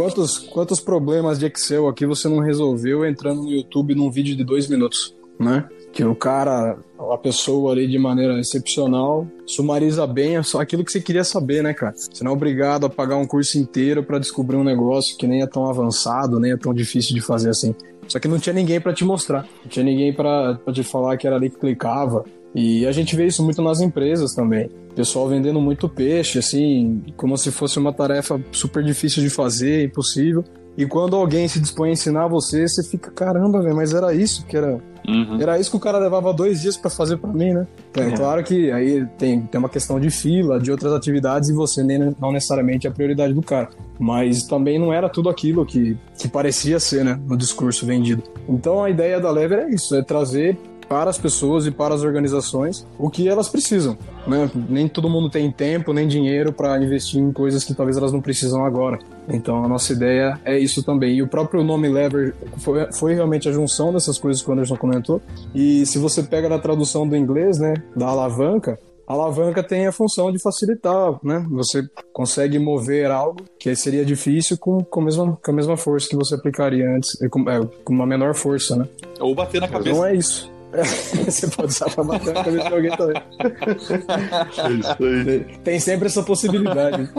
Quantos, 0.00 0.38
quantos 0.38 0.80
problemas 0.80 1.38
de 1.38 1.44
Excel 1.44 1.86
aqui 1.86 2.06
você 2.06 2.26
não 2.26 2.38
resolveu 2.38 3.04
entrando 3.04 3.42
no 3.42 3.50
YouTube 3.50 3.94
num 3.94 4.10
vídeo 4.10 4.34
de 4.34 4.42
dois 4.42 4.66
minutos, 4.66 5.14
né? 5.38 5.68
Que 5.92 6.02
o 6.02 6.14
cara, 6.14 6.78
a 6.98 7.18
pessoa 7.18 7.72
ali 7.72 7.86
de 7.86 7.98
maneira 7.98 8.40
excepcional, 8.40 9.26
sumariza 9.44 10.06
bem 10.06 10.38
aquilo 10.38 10.86
que 10.86 10.90
você 10.90 11.02
queria 11.02 11.22
saber, 11.22 11.62
né, 11.62 11.74
cara? 11.74 11.92
Você 11.94 12.24
não 12.24 12.30
é 12.30 12.34
obrigado 12.34 12.86
a 12.86 12.88
pagar 12.88 13.16
um 13.16 13.26
curso 13.26 13.58
inteiro 13.58 14.02
para 14.02 14.18
descobrir 14.18 14.56
um 14.56 14.64
negócio 14.64 15.18
que 15.18 15.26
nem 15.26 15.42
é 15.42 15.46
tão 15.46 15.66
avançado, 15.68 16.40
nem 16.40 16.52
é 16.52 16.56
tão 16.56 16.72
difícil 16.72 17.14
de 17.14 17.20
fazer 17.20 17.50
assim. 17.50 17.74
Só 18.08 18.18
que 18.18 18.26
não 18.26 18.38
tinha 18.38 18.54
ninguém 18.54 18.80
para 18.80 18.94
te 18.94 19.04
mostrar, 19.04 19.46
não 19.62 19.68
tinha 19.68 19.84
ninguém 19.84 20.14
para 20.14 20.58
te 20.72 20.82
falar 20.82 21.18
que 21.18 21.26
era 21.26 21.36
ali 21.36 21.50
que 21.50 21.58
clicava, 21.58 22.24
e 22.54 22.86
a 22.86 22.92
gente 22.92 23.14
vê 23.14 23.26
isso 23.26 23.44
muito 23.44 23.62
nas 23.62 23.80
empresas 23.80 24.34
também. 24.34 24.68
Pessoal 24.94 25.28
vendendo 25.28 25.60
muito 25.60 25.88
peixe, 25.88 26.38
assim, 26.38 27.02
como 27.16 27.36
se 27.36 27.50
fosse 27.50 27.78
uma 27.78 27.92
tarefa 27.92 28.40
super 28.50 28.82
difícil 28.82 29.22
de 29.22 29.30
fazer, 29.30 29.84
impossível. 29.84 30.44
E 30.76 30.86
quando 30.86 31.16
alguém 31.16 31.46
se 31.46 31.60
dispõe 31.60 31.90
a 31.90 31.92
ensinar 31.92 32.26
você, 32.28 32.66
você 32.66 32.82
fica, 32.82 33.10
caramba, 33.10 33.60
velho, 33.60 33.76
mas 33.76 33.92
era 33.92 34.14
isso 34.14 34.44
que 34.46 34.56
era. 34.56 34.80
Uhum. 35.06 35.40
Era 35.40 35.58
isso 35.58 35.70
que 35.70 35.76
o 35.76 35.80
cara 35.80 35.98
levava 35.98 36.32
dois 36.32 36.60
dias 36.60 36.76
para 36.76 36.90
fazer 36.90 37.16
para 37.16 37.32
mim, 37.32 37.52
né? 37.52 37.66
É, 37.96 38.00
é, 38.00 38.10
claro 38.12 38.44
que 38.44 38.70
aí 38.70 39.06
tem, 39.18 39.40
tem 39.42 39.58
uma 39.58 39.68
questão 39.68 39.98
de 39.98 40.10
fila, 40.10 40.60
de 40.60 40.70
outras 40.70 40.92
atividades, 40.92 41.48
e 41.48 41.52
você 41.52 41.82
nem, 41.82 42.14
não 42.20 42.32
necessariamente 42.32 42.86
é 42.86 42.90
a 42.90 42.92
prioridade 42.92 43.32
do 43.32 43.42
cara. 43.42 43.70
Mas 43.98 44.44
também 44.44 44.78
não 44.78 44.92
era 44.92 45.08
tudo 45.08 45.28
aquilo 45.28 45.64
que, 45.64 45.96
que 46.16 46.28
parecia 46.28 46.78
ser, 46.78 47.04
né? 47.04 47.18
No 47.26 47.36
discurso 47.36 47.86
vendido. 47.86 48.22
Então 48.48 48.84
a 48.84 48.90
ideia 48.90 49.20
da 49.20 49.30
Lever 49.30 49.60
é 49.60 49.70
isso: 49.70 49.94
é 49.94 50.02
trazer 50.02 50.56
para 50.90 51.08
as 51.08 51.16
pessoas 51.16 51.68
e 51.68 51.70
para 51.70 51.94
as 51.94 52.02
organizações 52.02 52.84
o 52.98 53.08
que 53.08 53.28
elas 53.28 53.48
precisam. 53.48 53.96
Né? 54.26 54.50
Nem 54.68 54.88
todo 54.88 55.08
mundo 55.08 55.30
tem 55.30 55.48
tempo 55.48 55.92
nem 55.92 56.08
dinheiro 56.08 56.52
para 56.52 56.76
investir 56.82 57.20
em 57.20 57.30
coisas 57.30 57.62
que 57.62 57.72
talvez 57.72 57.96
elas 57.96 58.12
não 58.12 58.20
precisam 58.20 58.64
agora. 58.64 58.98
Então 59.28 59.64
a 59.64 59.68
nossa 59.68 59.92
ideia 59.92 60.40
é 60.44 60.58
isso 60.58 60.82
também. 60.82 61.14
E 61.14 61.22
o 61.22 61.28
próprio 61.28 61.62
nome 61.62 61.88
Lever 61.88 62.34
foi, 62.58 62.90
foi 62.92 63.14
realmente 63.14 63.48
a 63.48 63.52
junção 63.52 63.92
dessas 63.92 64.18
coisas 64.18 64.42
que 64.42 64.50
o 64.50 64.52
Anderson 64.52 64.76
comentou. 64.76 65.22
E 65.54 65.86
se 65.86 65.96
você 65.96 66.24
pega 66.24 66.48
na 66.48 66.58
tradução 66.58 67.06
do 67.06 67.16
inglês, 67.16 67.60
né, 67.60 67.74
da 67.94 68.08
alavanca, 68.08 68.76
a 69.06 69.12
alavanca 69.12 69.62
tem 69.62 69.86
a 69.86 69.92
função 69.92 70.32
de 70.32 70.40
facilitar, 70.40 71.18
né? 71.22 71.44
Você 71.50 71.82
consegue 72.12 72.60
mover 72.60 73.10
algo 73.10 73.44
que 73.58 73.74
seria 73.74 74.04
difícil 74.04 74.56
com, 74.56 74.84
com, 74.84 75.00
a, 75.00 75.04
mesma, 75.04 75.38
com 75.44 75.50
a 75.50 75.54
mesma 75.54 75.76
força 75.76 76.08
que 76.08 76.14
você 76.14 76.36
aplicaria 76.36 76.88
antes, 76.88 77.18
com, 77.28 77.48
é, 77.50 77.60
com 77.84 77.92
uma 77.92 78.06
menor 78.06 78.34
força, 78.34 78.76
né? 78.76 78.88
Ou 79.18 79.34
bater 79.34 79.60
na 79.60 79.66
cabeça. 79.66 79.96
Não 79.96 80.06
é 80.06 80.14
isso. 80.14 80.59
Você 81.24 81.48
pode 81.48 81.68
usar 81.68 81.90
pra 81.90 82.04
bater 82.04 82.32
na 82.32 82.44
cabeça 82.44 82.68
de 82.68 82.74
alguém 82.74 82.96
também. 82.96 83.22
É 84.58 84.70
isso 84.72 85.04
aí. 85.04 85.58
Tem 85.58 85.80
sempre 85.80 86.06
essa 86.06 86.22
possibilidade. 86.22 87.10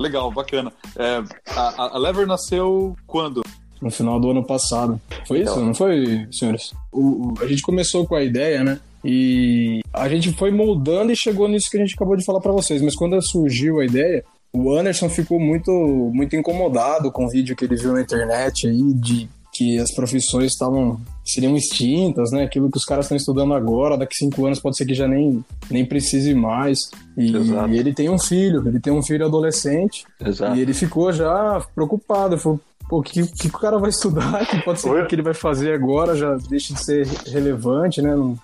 Legal, 0.00 0.30
bacana. 0.32 0.72
É, 0.96 1.22
a, 1.54 1.94
a 1.94 1.98
Lever 1.98 2.26
nasceu 2.26 2.96
quando? 3.06 3.42
No 3.80 3.90
final 3.90 4.20
do 4.20 4.30
ano 4.30 4.44
passado. 4.44 5.00
Foi 5.26 5.40
então. 5.40 5.54
isso, 5.54 5.64
não 5.64 5.74
foi, 5.74 6.26
senhores? 6.30 6.72
O, 6.92 7.00
o, 7.00 7.34
a 7.40 7.46
gente 7.46 7.62
começou 7.62 8.06
com 8.06 8.14
a 8.14 8.22
ideia, 8.22 8.62
né? 8.62 8.80
E 9.04 9.80
a 9.92 10.08
gente 10.08 10.32
foi 10.32 10.50
moldando 10.50 11.10
e 11.10 11.16
chegou 11.16 11.48
nisso 11.48 11.70
que 11.70 11.78
a 11.78 11.80
gente 11.80 11.94
acabou 11.94 12.16
de 12.16 12.24
falar 12.24 12.40
para 12.40 12.52
vocês. 12.52 12.82
Mas 12.82 12.94
quando 12.94 13.20
surgiu 13.22 13.80
a 13.80 13.84
ideia, 13.84 14.22
o 14.52 14.74
Anderson 14.74 15.08
ficou 15.08 15.40
muito, 15.40 15.70
muito 16.12 16.36
incomodado 16.36 17.10
com 17.10 17.24
o 17.24 17.28
vídeo 17.28 17.56
que 17.56 17.64
ele 17.64 17.76
viu 17.76 17.92
na 17.92 18.02
internet 18.02 18.66
aí 18.66 18.92
de 18.94 19.28
que 19.52 19.78
as 19.78 19.92
profissões 19.92 20.52
estavam 20.52 21.00
seriam 21.24 21.56
extintas, 21.56 22.30
né? 22.30 22.44
Aquilo 22.44 22.70
que 22.70 22.76
os 22.76 22.84
caras 22.84 23.06
estão 23.06 23.16
estudando 23.16 23.52
agora, 23.52 23.96
daqui 23.96 24.14
cinco 24.14 24.46
anos 24.46 24.60
pode 24.60 24.76
ser 24.76 24.86
que 24.86 24.94
já 24.94 25.08
nem, 25.08 25.44
nem 25.70 25.84
precise 25.84 26.34
mais. 26.34 26.90
E, 27.16 27.32
e 27.32 27.78
ele 27.78 27.92
tem 27.92 28.08
um 28.08 28.18
filho, 28.18 28.66
ele 28.66 28.80
tem 28.80 28.92
um 28.92 29.02
filho 29.02 29.26
adolescente. 29.26 30.04
Exato. 30.24 30.56
E 30.56 30.60
ele 30.60 30.72
ficou 30.72 31.12
já 31.12 31.64
preocupado. 31.74 32.38
Falou, 32.38 32.60
o 32.90 33.02
que, 33.02 33.26
que, 33.26 33.48
o 33.48 33.52
cara 33.52 33.78
vai 33.78 33.90
estudar, 33.90 34.44
que 34.46 34.62
pode 34.62 34.80
ser 34.80 34.90
Oi? 34.90 35.06
que 35.06 35.14
ele 35.14 35.22
vai 35.22 35.34
fazer 35.34 35.74
agora 35.74 36.16
já 36.16 36.34
deixa 36.48 36.74
de 36.74 36.84
ser 36.84 37.06
relevante, 37.26 38.02
né? 38.02 38.14
No 38.14 38.38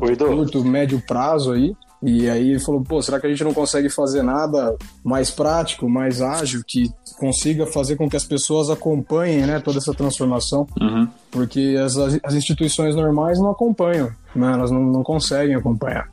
Oi, 0.00 0.16
curto, 0.16 0.64
médio 0.64 1.02
prazo 1.06 1.52
aí. 1.52 1.74
E 2.02 2.28
aí 2.28 2.50
ele 2.50 2.58
falou, 2.58 2.82
pô, 2.82 3.00
será 3.00 3.20
que 3.20 3.26
a 3.28 3.30
gente 3.30 3.44
não 3.44 3.54
consegue 3.54 3.88
fazer 3.88 4.22
nada 4.22 4.76
mais 5.04 5.30
prático, 5.30 5.88
mais 5.88 6.20
ágil, 6.20 6.62
que 6.66 6.90
consiga 7.16 7.64
fazer 7.64 7.94
com 7.94 8.10
que 8.10 8.16
as 8.16 8.24
pessoas 8.24 8.70
acompanhem, 8.70 9.46
né, 9.46 9.60
toda 9.60 9.78
essa 9.78 9.94
transformação? 9.94 10.66
Uhum. 10.80 11.06
Porque 11.30 11.76
as, 11.80 11.96
as 11.96 12.34
instituições 12.34 12.96
normais 12.96 13.38
não 13.38 13.50
acompanham, 13.50 14.10
né? 14.34 14.52
Elas 14.52 14.72
não, 14.72 14.82
não 14.82 15.04
conseguem 15.04 15.54
acompanhar. 15.54 16.10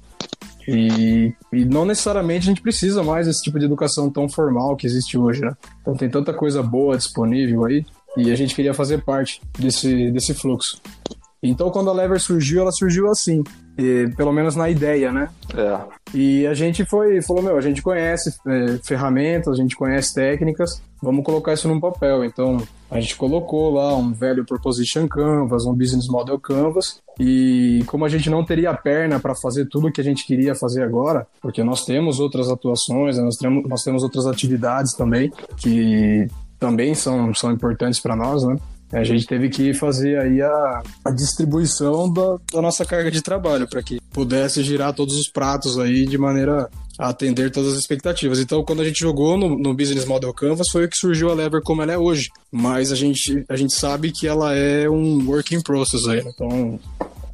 E, 0.72 1.34
e, 1.52 1.66
não 1.66 1.84
necessariamente 1.84 2.46
a 2.46 2.50
gente 2.50 2.62
precisa 2.62 3.02
mais 3.02 3.26
desse 3.26 3.42
tipo 3.42 3.58
de 3.58 3.66
educação 3.66 4.10
tão 4.10 4.30
formal 4.30 4.76
que 4.76 4.86
existe 4.86 5.18
hoje, 5.18 5.42
né? 5.42 5.52
Então 5.82 5.96
tem 5.96 6.10
tanta 6.10 6.32
coisa 6.32 6.62
boa 6.62 6.96
disponível 6.96 7.66
aí 7.66 7.84
e 8.16 8.32
a 8.32 8.36
gente 8.36 8.54
queria 8.54 8.74
fazer 8.74 9.04
parte 9.04 9.42
desse, 9.58 10.12
desse 10.12 10.34
fluxo. 10.34 10.80
Então 11.42 11.72
quando 11.72 11.90
a 11.90 11.94
Lever 11.94 12.20
surgiu, 12.20 12.62
ela 12.62 12.72
surgiu 12.72 13.10
assim. 13.10 13.44
E, 13.80 14.10
pelo 14.16 14.34
menos 14.34 14.56
na 14.56 14.70
ideia, 14.70 15.12
né? 15.12 15.30
É. 15.56 15.80
E 16.14 16.46
a 16.46 16.54
gente 16.54 16.84
foi, 16.86 17.22
falou, 17.22 17.42
meu, 17.42 17.58
a 17.58 17.62
gente 17.62 17.82
conhece 17.82 18.38
é, 18.46 18.78
ferramentas, 18.84 19.54
a 19.54 19.62
gente 19.62 19.76
conhece 19.76 20.14
técnicas, 20.14 20.82
vamos 21.02 21.24
colocar 21.24 21.54
isso 21.54 21.68
num 21.68 21.80
papel. 21.80 22.26
Então, 22.26 22.58
a 22.92 23.00
gente 23.00 23.16
colocou 23.16 23.74
lá 23.74 23.96
um 23.96 24.12
velho 24.12 24.46
Proposition 24.46 25.08
Canvas, 25.08 25.66
um 25.66 25.74
Business 25.74 26.08
Model 26.08 26.38
Canvas, 26.40 27.00
e 27.18 27.84
como 27.88 28.04
a 28.04 28.10
gente 28.10 28.30
não 28.30 28.44
teria 28.44 28.74
perna 28.74 29.20
para 29.20 29.34
fazer 29.34 29.66
tudo 29.68 29.88
o 29.88 29.92
que 29.92 30.02
a 30.02 30.04
gente 30.04 30.26
queria 30.26 30.54
fazer 30.54 30.84
agora, 30.84 31.26
porque 31.42 31.64
nós 31.64 31.86
temos 31.86 32.20
outras 32.20 32.50
atuações, 32.50 33.18
nós 33.18 33.38
temos, 33.38 33.68
nós 33.68 33.84
temos 33.84 34.04
outras 34.04 34.26
atividades 34.26 34.94
também, 34.94 35.32
que 35.56 36.28
também 36.60 36.94
são, 36.94 37.34
são 37.34 37.52
importantes 37.52 38.00
para 38.00 38.16
nós, 38.16 38.44
né? 38.44 38.58
A 38.92 39.04
gente 39.04 39.26
teve 39.28 39.50
que 39.50 39.74
fazer 39.74 40.20
aí 40.20 40.42
a, 40.42 40.84
a 41.06 41.12
distribuição 41.12 42.12
da, 42.12 42.38
da 42.54 42.62
nossa 42.62 42.84
carga 42.84 43.12
de 43.12 43.22
trabalho 43.22 43.68
para 43.68 43.84
que 43.84 44.00
pudesse 44.12 44.64
girar 44.64 44.94
todos 44.94 45.16
os 45.16 45.30
pratos 45.30 45.78
aí 45.78 46.06
de 46.06 46.18
maneira 46.18 46.70
a 46.98 47.10
atender 47.10 47.50
todas 47.52 47.74
as 47.74 47.80
expectativas. 47.80 48.40
Então, 48.40 48.64
quando 48.64 48.82
a 48.82 48.86
gente 48.86 49.00
jogou 49.00 49.38
no, 49.38 49.58
no, 49.58 49.74
Business 49.74 50.06
Model 50.06 50.34
Canvas, 50.34 50.70
foi 50.70 50.86
o 50.86 50.90
que 50.90 50.98
surgiu 50.98 51.30
a 51.30 51.34
Lever 51.34 51.62
como 51.62 51.82
ela 51.82 51.94
é 51.94 51.98
hoje. 51.98 52.30
Mas 52.52 52.92
a 52.92 52.96
gente, 52.96 53.46
a 53.48 53.56
gente 53.56 53.74
sabe 53.74 54.12
que 54.12 54.28
ela 54.28 54.54
é 54.54 54.90
um 54.90 55.26
work 55.26 55.56
in 55.56 55.62
process 55.62 56.06
aí. 56.08 56.22
Né? 56.22 56.32
Então, 56.36 56.78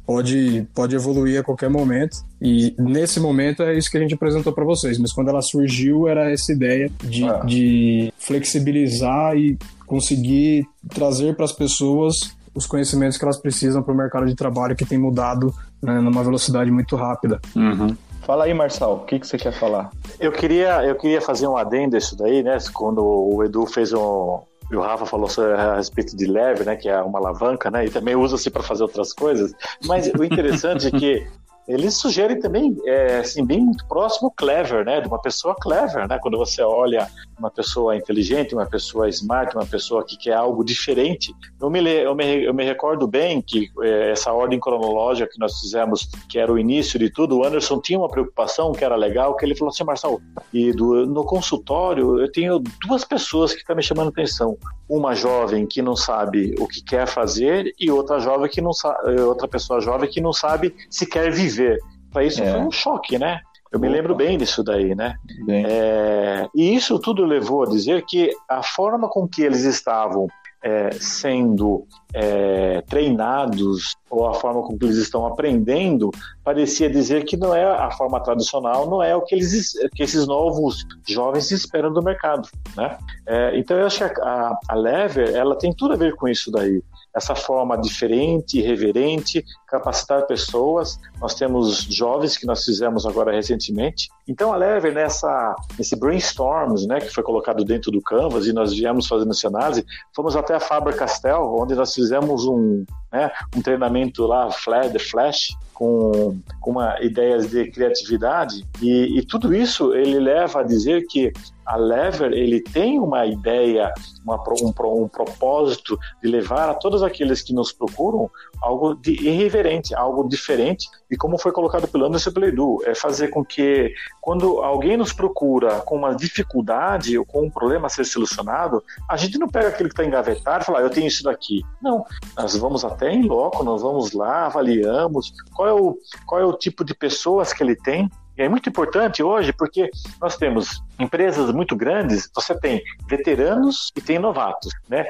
pode, 0.06 0.64
pode 0.72 0.94
evoluir 0.94 1.40
a 1.40 1.42
qualquer 1.42 1.68
momento. 1.68 2.18
E 2.40 2.74
nesse 2.78 3.18
momento 3.18 3.64
é 3.64 3.76
isso 3.76 3.90
que 3.90 3.96
a 3.96 4.00
gente 4.00 4.14
apresentou 4.14 4.52
para 4.52 4.64
vocês. 4.64 4.98
Mas 4.98 5.12
quando 5.12 5.28
ela 5.30 5.42
surgiu, 5.42 6.06
era 6.06 6.30
essa 6.30 6.52
ideia 6.52 6.88
de, 7.02 7.24
ah. 7.24 7.42
de 7.44 8.12
flexibilizar 8.18 9.36
e 9.36 9.58
conseguir 9.86 10.66
trazer 10.88 11.36
para 11.36 11.44
as 11.44 11.52
pessoas 11.52 12.36
os 12.54 12.66
conhecimentos 12.66 13.18
que 13.18 13.24
elas 13.24 13.38
precisam 13.38 13.82
para 13.82 13.92
o 13.92 13.96
mercado 13.96 14.26
de 14.26 14.34
trabalho 14.34 14.74
que 14.74 14.84
tem 14.84 14.98
mudado 14.98 15.54
né, 15.82 16.00
numa 16.00 16.22
velocidade 16.22 16.70
muito 16.70 16.96
rápida. 16.96 17.40
Uhum. 17.54 17.94
Fala 18.22 18.44
aí, 18.44 18.54
Marçal, 18.54 18.96
o 18.96 19.00
que, 19.00 19.20
que 19.20 19.26
você 19.26 19.36
quer 19.36 19.52
falar? 19.52 19.90
Eu 20.18 20.32
queria, 20.32 20.84
eu 20.84 20.96
queria 20.96 21.20
fazer 21.20 21.46
um 21.46 21.56
adendo 21.56 21.96
isso 21.96 22.16
daí, 22.16 22.42
né? 22.42 22.58
Quando 22.72 23.04
o 23.04 23.44
Edu 23.44 23.66
fez 23.66 23.92
um, 23.92 24.40
e 24.70 24.74
o 24.74 24.80
Rafa 24.80 25.06
falou 25.06 25.28
a 25.56 25.76
respeito 25.76 26.16
de 26.16 26.26
leve, 26.26 26.64
né, 26.64 26.74
que 26.74 26.88
é 26.88 27.00
uma 27.00 27.20
alavanca, 27.20 27.70
né, 27.70 27.86
e 27.86 27.90
também 27.90 28.16
usa-se 28.16 28.50
para 28.50 28.64
fazer 28.64 28.82
outras 28.82 29.12
coisas. 29.12 29.52
Mas 29.84 30.08
o 30.08 30.24
interessante 30.24 30.88
é 30.88 30.90
que 30.90 31.26
eles 31.68 31.96
sugerem 31.96 32.38
também, 32.38 32.76
é, 32.84 33.18
assim, 33.18 33.44
bem 33.44 33.60
muito 33.60 33.86
próximo 33.86 34.32
clever, 34.36 34.84
né? 34.84 35.00
De 35.00 35.08
uma 35.08 35.20
pessoa 35.20 35.54
clever, 35.54 36.08
né? 36.08 36.18
Quando 36.20 36.38
você 36.38 36.62
olha 36.62 37.08
uma 37.38 37.50
pessoa 37.50 37.96
inteligente, 37.96 38.54
uma 38.54 38.66
pessoa 38.66 39.08
smart, 39.08 39.54
uma 39.54 39.66
pessoa 39.66 40.04
que 40.04 40.16
quer 40.16 40.34
algo 40.34 40.64
diferente. 40.64 41.34
Eu 41.60 41.70
me, 41.70 41.80
eu 41.80 42.14
me, 42.14 42.44
eu 42.44 42.54
me 42.54 42.64
recordo 42.64 43.06
bem 43.06 43.40
que 43.42 43.70
é, 43.82 44.10
essa 44.10 44.32
ordem 44.32 44.58
cronológica 44.58 45.30
que 45.30 45.38
nós 45.38 45.60
fizemos, 45.60 46.08
que 46.28 46.38
era 46.38 46.52
o 46.52 46.58
início 46.58 46.98
de 46.98 47.10
tudo, 47.10 47.38
o 47.38 47.44
Anderson 47.44 47.80
tinha 47.80 47.98
uma 47.98 48.08
preocupação 48.08 48.72
que 48.72 48.84
era 48.84 48.96
legal, 48.96 49.36
que 49.36 49.44
ele 49.44 49.54
falou 49.54 49.72
assim, 49.72 49.84
Marcelo, 49.84 50.20
e 50.52 50.72
do, 50.72 51.06
no 51.06 51.24
consultório 51.24 52.20
eu 52.20 52.30
tenho 52.30 52.62
duas 52.86 53.04
pessoas 53.04 53.52
que 53.52 53.60
estão 53.60 53.74
tá 53.74 53.76
me 53.76 53.82
chamando 53.82 54.08
atenção. 54.08 54.56
Uma 54.88 55.14
jovem 55.14 55.66
que 55.66 55.82
não 55.82 55.96
sabe 55.96 56.54
o 56.58 56.66
que 56.66 56.82
quer 56.82 57.06
fazer 57.06 57.74
e 57.78 57.90
outra 57.90 58.18
jovem 58.20 58.48
que 58.48 58.60
não 58.60 58.72
sabe, 58.72 59.20
outra 59.20 59.48
pessoa 59.48 59.80
jovem 59.80 60.08
que 60.08 60.20
não 60.20 60.32
sabe 60.32 60.74
se 60.88 61.06
quer 61.06 61.30
viver. 61.32 61.78
Para 62.12 62.24
isso 62.24 62.42
é. 62.42 62.50
foi 62.50 62.60
um 62.60 62.70
choque, 62.70 63.18
né? 63.18 63.40
Eu 63.76 63.80
me 63.80 63.90
lembro 63.90 64.14
bem 64.14 64.38
disso 64.38 64.64
daí, 64.64 64.94
né? 64.94 65.16
É, 65.50 66.48
e 66.54 66.74
isso 66.74 66.98
tudo 66.98 67.26
levou 67.26 67.62
a 67.62 67.66
dizer 67.66 68.06
que 68.06 68.30
a 68.48 68.62
forma 68.62 69.06
com 69.06 69.28
que 69.28 69.42
eles 69.42 69.64
estavam 69.64 70.28
é, 70.64 70.92
sendo 70.92 71.86
é, 72.14 72.80
treinados 72.88 73.94
ou 74.08 74.26
a 74.26 74.32
forma 74.32 74.62
com 74.62 74.78
que 74.78 74.86
eles 74.86 74.96
estão 74.96 75.26
aprendendo 75.26 76.10
parecia 76.42 76.88
dizer 76.88 77.26
que 77.26 77.36
não 77.36 77.54
é 77.54 77.66
a 77.66 77.90
forma 77.90 78.18
tradicional, 78.18 78.88
não 78.88 79.02
é 79.02 79.14
o 79.14 79.20
que 79.20 79.34
eles 79.34 79.72
que 79.94 80.02
esses 80.02 80.26
novos 80.26 80.86
jovens 81.06 81.50
esperam 81.50 81.92
do 81.92 82.02
mercado, 82.02 82.48
né? 82.74 82.96
É, 83.26 83.58
então 83.58 83.76
eu 83.76 83.86
acho 83.86 83.98
que 83.98 84.20
a, 84.22 84.58
a 84.70 84.74
Lever 84.74 85.36
ela 85.36 85.54
tem 85.54 85.70
tudo 85.70 85.92
a 85.92 85.98
ver 85.98 86.16
com 86.16 86.26
isso 86.26 86.50
daí 86.50 86.82
essa 87.14 87.34
forma 87.34 87.78
diferente, 87.78 88.58
irreverente, 88.58 89.42
capacitar 89.66 90.26
pessoas. 90.26 90.98
Nós 91.20 91.34
temos 91.34 91.82
jovens 91.82 92.36
que 92.36 92.46
nós 92.46 92.64
fizemos 92.64 93.06
agora 93.06 93.32
recentemente. 93.32 94.08
Então 94.26 94.52
a 94.52 94.56
Lever 94.56 94.92
nessa 94.92 95.54
nesse 95.78 95.96
brainstorms, 95.96 96.86
né, 96.86 97.00
que 97.00 97.10
foi 97.10 97.22
colocado 97.22 97.64
dentro 97.64 97.90
do 97.90 98.00
Canvas 98.00 98.46
e 98.46 98.52
nós 98.52 98.72
viemos 98.72 99.06
fazendo 99.06 99.30
essa 99.30 99.48
análise, 99.48 99.84
fomos 100.14 100.36
até 100.36 100.54
a 100.54 100.60
Faber 100.60 100.96
Castell, 100.96 101.54
onde 101.58 101.74
nós 101.74 101.94
fizemos 101.94 102.46
um 102.46 102.84
né, 103.12 103.30
um 103.56 103.62
treinamento 103.62 104.26
lá, 104.26 104.48
The 104.48 104.98
Flash, 104.98 105.56
com, 105.72 106.40
com 106.60 106.70
uma 106.70 107.00
ideias 107.02 107.50
de 107.50 107.70
criatividade 107.70 108.66
e, 108.80 109.18
e 109.18 109.26
tudo 109.26 109.54
isso 109.54 109.94
ele 109.94 110.18
leva 110.18 110.60
a 110.60 110.62
dizer 110.62 111.06
que 111.06 111.32
a 111.66 111.76
Lever 111.76 112.32
ele 112.32 112.60
tem 112.60 112.98
uma 112.98 113.26
ideia, 113.26 113.92
uma, 114.24 114.42
um, 114.62 115.02
um, 115.02 115.08
propósito 115.08 115.98
de 116.22 116.28
levar 116.30 116.70
a 116.70 116.74
todos 116.74 117.02
aqueles 117.02 117.42
que 117.42 117.52
nos 117.52 117.72
procuram 117.72 118.30
algo 118.62 118.94
de 118.94 119.12
irreverente, 119.12 119.94
algo 119.94 120.28
diferente. 120.28 120.88
E 121.10 121.16
como 121.16 121.38
foi 121.38 121.52
colocado 121.52 121.86
pelo 121.88 122.06
Anderson 122.06 122.32
Pleidu, 122.32 122.78
é 122.84 122.94
fazer 122.94 123.28
com 123.28 123.44
que 123.44 123.92
quando 124.20 124.60
alguém 124.62 124.96
nos 124.96 125.12
procura 125.12 125.80
com 125.80 125.96
uma 125.96 126.14
dificuldade 126.14 127.16
ou 127.16 127.24
com 127.24 127.46
um 127.46 127.50
problema 127.50 127.86
a 127.86 127.90
ser 127.90 128.04
solucionado, 128.04 128.82
a 129.08 129.16
gente 129.16 129.38
não 129.38 129.48
pega 129.48 129.68
aquele 129.68 129.88
que 129.88 129.94
está 129.94 130.04
engavetado 130.04 130.62
e 130.62 130.66
fala, 130.66 130.78
ah, 130.80 130.82
eu 130.82 130.90
tenho 130.90 131.06
isso 131.06 131.22
daqui. 131.22 131.62
Não, 131.80 132.04
nós 132.36 132.56
vamos 132.56 132.84
até 132.84 133.12
em 133.12 133.22
loco, 133.22 133.62
nós 133.62 133.82
vamos 133.82 134.12
lá, 134.12 134.46
avaliamos 134.46 135.32
qual 135.54 135.68
é 135.68 135.72
o, 135.72 135.98
qual 136.26 136.40
é 136.40 136.44
o 136.44 136.52
tipo 136.52 136.84
de 136.84 136.94
pessoas 136.94 137.52
que 137.52 137.62
ele 137.62 137.76
tem, 137.76 138.10
é 138.36 138.48
muito 138.48 138.68
importante 138.68 139.22
hoje 139.22 139.52
porque 139.52 139.90
nós 140.20 140.36
temos 140.36 140.82
empresas 140.98 141.52
muito 141.52 141.74
grandes, 141.76 142.28
você 142.34 142.54
tem 142.58 142.82
veteranos 143.08 143.92
e 143.96 144.00
tem 144.00 144.18
novatos. 144.18 144.72
Né? 144.88 145.06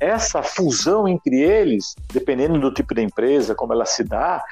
Essa 0.00 0.42
fusão 0.42 1.06
entre 1.06 1.40
eles, 1.40 1.94
dependendo 2.12 2.58
do 2.58 2.72
tipo 2.72 2.94
de 2.94 3.02
empresa, 3.02 3.54
como 3.54 3.72
ela 3.72 3.86
se 3.86 4.04
dá, 4.04 4.42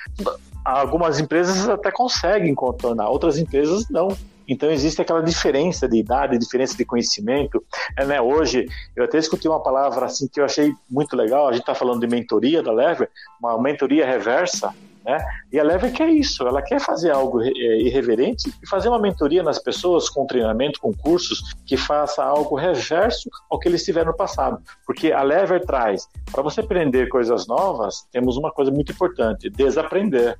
algumas 0.64 1.20
empresas 1.20 1.68
até 1.68 1.90
conseguem 1.90 2.54
contornar, 2.54 3.08
outras 3.08 3.38
empresas 3.38 3.88
não. 3.90 4.08
Então 4.48 4.70
existe 4.70 5.02
aquela 5.02 5.22
diferença 5.22 5.88
de 5.88 5.98
idade, 5.98 6.38
diferença 6.38 6.76
de 6.76 6.84
conhecimento. 6.84 7.62
É, 7.96 8.04
né? 8.04 8.20
Hoje 8.20 8.66
eu 8.94 9.04
até 9.04 9.18
escutei 9.18 9.50
uma 9.50 9.62
palavra 9.62 10.06
assim 10.06 10.28
que 10.28 10.40
eu 10.40 10.44
achei 10.44 10.72
muito 10.88 11.16
legal. 11.16 11.48
A 11.48 11.52
gente 11.52 11.62
está 11.62 11.74
falando 11.74 12.00
de 12.00 12.06
mentoria 12.06 12.62
da 12.62 12.72
Lever, 12.72 13.10
uma 13.40 13.60
mentoria 13.60 14.06
reversa. 14.06 14.72
Né? 15.06 15.24
E 15.52 15.60
a 15.60 15.62
Lever 15.62 15.92
quer 15.92 16.08
isso, 16.08 16.46
ela 16.48 16.60
quer 16.60 16.80
fazer 16.80 17.12
algo 17.12 17.40
é, 17.40 17.48
irreverente 17.80 18.52
e 18.60 18.68
fazer 18.68 18.88
uma 18.88 18.98
mentoria 18.98 19.40
nas 19.40 19.56
pessoas 19.56 20.10
com 20.10 20.26
treinamento, 20.26 20.80
com 20.80 20.92
cursos, 20.92 21.54
que 21.64 21.76
faça 21.76 22.24
algo 22.24 22.56
reverso 22.56 23.30
ao 23.48 23.56
que 23.60 23.68
eles 23.68 23.84
tiveram 23.84 24.10
no 24.10 24.16
passado. 24.16 24.60
Porque 24.84 25.12
a 25.12 25.22
Lever 25.22 25.64
traz, 25.64 26.08
para 26.32 26.42
você 26.42 26.60
aprender 26.60 27.08
coisas 27.08 27.46
novas, 27.46 28.04
temos 28.10 28.36
uma 28.36 28.50
coisa 28.50 28.72
muito 28.72 28.90
importante, 28.90 29.48
desaprender. 29.48 30.36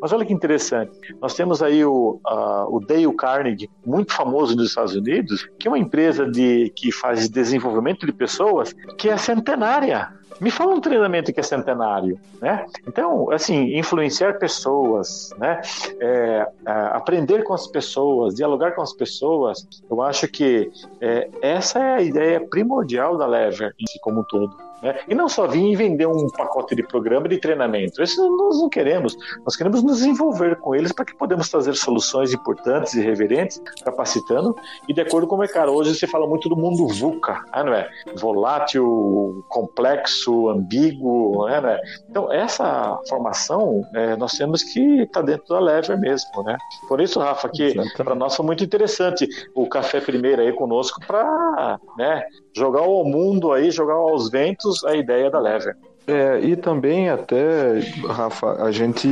Mas 0.00 0.12
olha 0.12 0.24
que 0.24 0.32
interessante, 0.32 0.92
nós 1.20 1.34
temos 1.34 1.62
aí 1.62 1.84
o, 1.84 2.20
o 2.68 2.80
Dale 2.80 3.12
Carnegie, 3.14 3.70
muito 3.84 4.12
famoso 4.12 4.56
nos 4.56 4.68
Estados 4.68 4.94
Unidos, 4.94 5.48
que 5.58 5.68
é 5.68 5.70
uma 5.70 5.78
empresa 5.78 6.28
de, 6.28 6.72
que 6.74 6.90
faz 6.90 7.28
desenvolvimento 7.28 8.06
de 8.06 8.12
pessoas 8.12 8.74
que 8.96 9.08
é 9.08 9.16
centenária. 9.16 10.08
Me 10.40 10.50
fala 10.50 10.74
um 10.74 10.80
treinamento 10.80 11.32
que 11.34 11.38
é 11.38 11.42
centenário, 11.42 12.18
né? 12.40 12.64
Então, 12.88 13.30
assim, 13.30 13.76
influenciar 13.76 14.38
pessoas, 14.38 15.34
né? 15.36 15.60
É, 16.00 16.46
é, 16.64 16.72
aprender 16.92 17.44
com 17.44 17.52
as 17.52 17.66
pessoas, 17.66 18.34
dialogar 18.34 18.72
com 18.72 18.80
as 18.80 18.94
pessoas, 18.94 19.68
eu 19.90 20.00
acho 20.00 20.26
que 20.28 20.72
é, 20.98 21.28
essa 21.42 21.78
é 21.78 21.94
a 21.96 22.02
ideia 22.02 22.40
primordial 22.40 23.18
da 23.18 23.26
Lever 23.26 23.74
em 23.78 23.86
si 23.86 24.00
como 24.00 24.20
um 24.20 24.24
todo. 24.24 24.69
Né? 24.82 24.98
E 25.08 25.14
não 25.14 25.28
só 25.28 25.46
vir 25.46 25.72
e 25.72 25.76
vender 25.76 26.06
um 26.06 26.28
pacote 26.28 26.74
de 26.74 26.82
programa 26.82 27.28
de 27.28 27.38
treinamento. 27.38 28.02
Isso 28.02 28.20
nós 28.36 28.58
não 28.58 28.68
queremos. 28.68 29.16
Nós 29.44 29.56
queremos 29.56 29.82
nos 29.82 30.02
envolver 30.02 30.56
com 30.56 30.74
eles 30.74 30.92
para 30.92 31.04
que 31.04 31.14
podemos 31.14 31.48
trazer 31.48 31.74
soluções 31.74 32.32
importantes 32.32 32.94
e 32.94 33.00
reverentes, 33.00 33.60
capacitando 33.84 34.56
e 34.88 34.94
de 34.94 35.00
acordo 35.00 35.26
com 35.26 35.36
o 35.36 35.38
mercado. 35.38 35.72
Hoje 35.72 35.94
você 35.94 36.06
fala 36.06 36.26
muito 36.26 36.48
do 36.48 36.56
mundo 36.56 36.88
VUCA, 36.88 37.42
né, 37.54 37.62
não 37.64 37.74
é? 37.74 37.88
Volátil, 38.16 39.44
complexo, 39.48 40.48
ambíguo, 40.48 41.46
né, 41.46 41.60
não 41.60 41.68
é? 41.68 41.80
Então, 42.08 42.32
essa 42.32 42.98
formação 43.08 43.82
é, 43.94 44.16
nós 44.16 44.32
temos 44.32 44.62
que 44.62 45.02
estar 45.02 45.20
tá 45.20 45.26
dentro 45.26 45.48
da 45.48 45.60
Lever 45.60 45.98
mesmo, 45.98 46.42
né? 46.42 46.56
Por 46.88 47.00
isso, 47.00 47.20
Rafa, 47.20 47.48
que 47.48 47.74
para 47.96 48.14
nós 48.14 48.34
foi 48.34 48.46
muito 48.46 48.64
interessante 48.64 49.28
o 49.54 49.68
Café 49.68 50.00
Primeiro 50.00 50.42
aí 50.42 50.52
conosco 50.52 51.00
para 51.06 51.78
né, 51.96 52.24
jogar 52.54 52.80
ao 52.80 53.04
mundo 53.04 53.52
aí, 53.52 53.70
jogar 53.70 53.94
aos 53.94 54.30
ventos 54.30 54.69
a 54.84 54.94
ideia 54.96 55.30
da 55.30 55.38
Lever. 55.38 55.76
É, 56.06 56.40
e 56.40 56.56
também 56.56 57.08
até, 57.08 57.78
Rafa, 58.08 58.64
a 58.64 58.72
gente, 58.72 59.08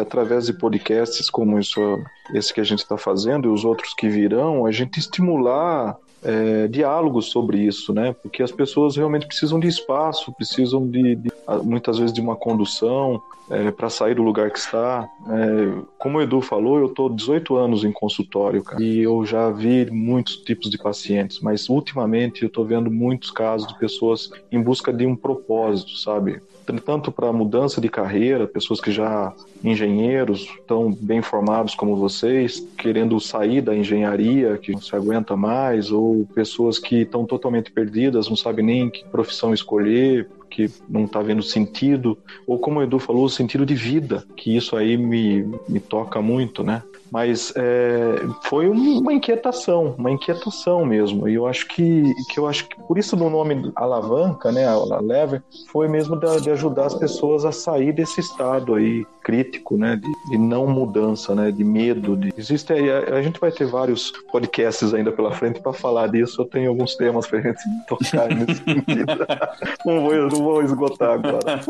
através 0.00 0.46
de 0.46 0.52
podcasts 0.52 1.30
como 1.30 1.58
isso, 1.58 2.02
esse 2.34 2.52
que 2.52 2.60
a 2.60 2.64
gente 2.64 2.80
está 2.80 2.96
fazendo 2.96 3.48
e 3.48 3.50
os 3.50 3.64
outros 3.64 3.94
que 3.94 4.08
virão, 4.08 4.66
a 4.66 4.70
gente 4.70 4.98
estimular 4.98 5.96
é, 6.22 6.68
diálogos 6.68 7.26
sobre 7.26 7.58
isso, 7.58 7.92
né? 7.92 8.14
Porque 8.22 8.42
as 8.42 8.52
pessoas 8.52 8.96
realmente 8.96 9.26
precisam 9.26 9.58
de 9.58 9.66
espaço, 9.66 10.32
precisam 10.32 10.86
de, 10.88 11.16
de 11.16 11.32
muitas 11.62 11.98
vezes 11.98 12.12
de 12.12 12.20
uma 12.20 12.36
condução 12.36 13.20
é, 13.50 13.70
para 13.70 13.90
sair 13.90 14.14
do 14.14 14.22
lugar 14.22 14.50
que 14.50 14.58
está. 14.58 15.08
É, 15.28 15.82
como 15.98 16.18
o 16.18 16.22
Edu 16.22 16.40
falou, 16.40 16.78
eu 16.78 16.86
estou 16.86 17.10
18 17.10 17.56
anos 17.56 17.84
em 17.84 17.92
consultório 17.92 18.62
cara, 18.62 18.82
e 18.82 19.00
eu 19.00 19.24
já 19.26 19.50
vi 19.50 19.90
muitos 19.90 20.36
tipos 20.36 20.70
de 20.70 20.78
pacientes, 20.78 21.40
mas 21.40 21.68
ultimamente 21.68 22.42
eu 22.42 22.46
estou 22.46 22.64
vendo 22.64 22.90
muitos 22.90 23.30
casos 23.30 23.66
de 23.68 23.78
pessoas 23.78 24.30
em 24.50 24.62
busca 24.62 24.92
de 24.92 25.06
um 25.06 25.16
propósito, 25.16 25.96
sabe? 25.98 26.40
Tanto 26.80 27.12
para 27.12 27.32
mudança 27.32 27.80
de 27.80 27.88
carreira, 27.88 28.46
pessoas 28.46 28.80
que 28.80 28.90
já 28.90 29.32
engenheiros 29.62 30.40
estão 30.40 30.92
bem 30.92 31.22
formados 31.22 31.74
como 31.74 31.96
vocês, 31.96 32.66
querendo 32.78 33.18
sair 33.20 33.60
da 33.60 33.74
engenharia, 33.74 34.58
que 34.58 34.72
não 34.72 34.80
se 34.80 34.94
aguenta 34.94 35.36
mais, 35.36 35.90
ou 35.90 36.26
pessoas 36.34 36.78
que 36.78 37.02
estão 37.02 37.24
totalmente 37.24 37.70
perdidas, 37.70 38.28
não 38.28 38.36
sabem 38.36 38.64
nem 38.64 38.90
que 38.90 39.04
profissão 39.04 39.52
escolher, 39.52 40.28
que 40.52 40.70
não 40.88 41.04
está 41.06 41.20
vendo 41.20 41.42
sentido, 41.42 42.18
ou 42.46 42.58
como 42.58 42.78
o 42.78 42.82
Edu 42.82 42.98
falou, 42.98 43.24
o 43.24 43.30
sentido 43.30 43.64
de 43.64 43.74
vida, 43.74 44.24
que 44.36 44.54
isso 44.54 44.76
aí 44.76 44.96
me, 44.96 45.42
me 45.68 45.80
toca 45.80 46.20
muito, 46.20 46.62
né? 46.62 46.82
Mas 47.10 47.52
é, 47.56 48.22
foi 48.44 48.70
uma 48.70 49.12
inquietação, 49.12 49.94
uma 49.98 50.10
inquietação 50.10 50.86
mesmo. 50.86 51.28
E 51.28 51.34
eu 51.34 51.46
acho 51.46 51.68
que, 51.68 52.04
que 52.30 52.40
eu 52.40 52.46
acho 52.46 52.66
que 52.66 52.74
por 52.88 52.96
isso 52.96 53.14
no 53.16 53.28
nome 53.28 53.70
alavanca, 53.76 54.50
né, 54.50 54.66
a 54.66 54.98
lever, 54.98 55.42
foi 55.70 55.88
mesmo 55.88 56.18
de, 56.18 56.40
de 56.40 56.50
ajudar 56.50 56.86
as 56.86 56.94
pessoas 56.94 57.44
a 57.44 57.52
sair 57.52 57.92
desse 57.92 58.20
estado 58.20 58.74
aí 58.74 59.04
crítico, 59.22 59.76
né, 59.76 59.96
de, 59.96 60.30
de 60.30 60.38
não 60.38 60.66
mudança, 60.66 61.34
né, 61.34 61.50
de 61.50 61.64
medo. 61.64 62.16
De... 62.16 62.32
Existe 62.36 62.72
aí, 62.72 62.90
a, 62.90 63.16
a, 63.16 63.22
gente 63.22 63.38
vai 63.38 63.50
ter 63.50 63.66
vários 63.66 64.10
podcasts 64.30 64.92
ainda 64.92 65.12
pela 65.12 65.32
frente 65.32 65.60
para 65.60 65.72
falar 65.72 66.08
disso. 66.08 66.42
Eu 66.42 66.46
tenho 66.46 66.70
alguns 66.70 66.96
temas 66.96 67.26
para 67.26 67.40
gente 67.40 67.62
tocar 67.88 68.28
nesse 68.28 68.62
sentido. 68.62 69.26
não, 69.84 70.00
vou, 70.00 70.14
não 70.14 70.42
vou 70.42 70.62
esgotar 70.62 71.12
agora. 71.12 71.60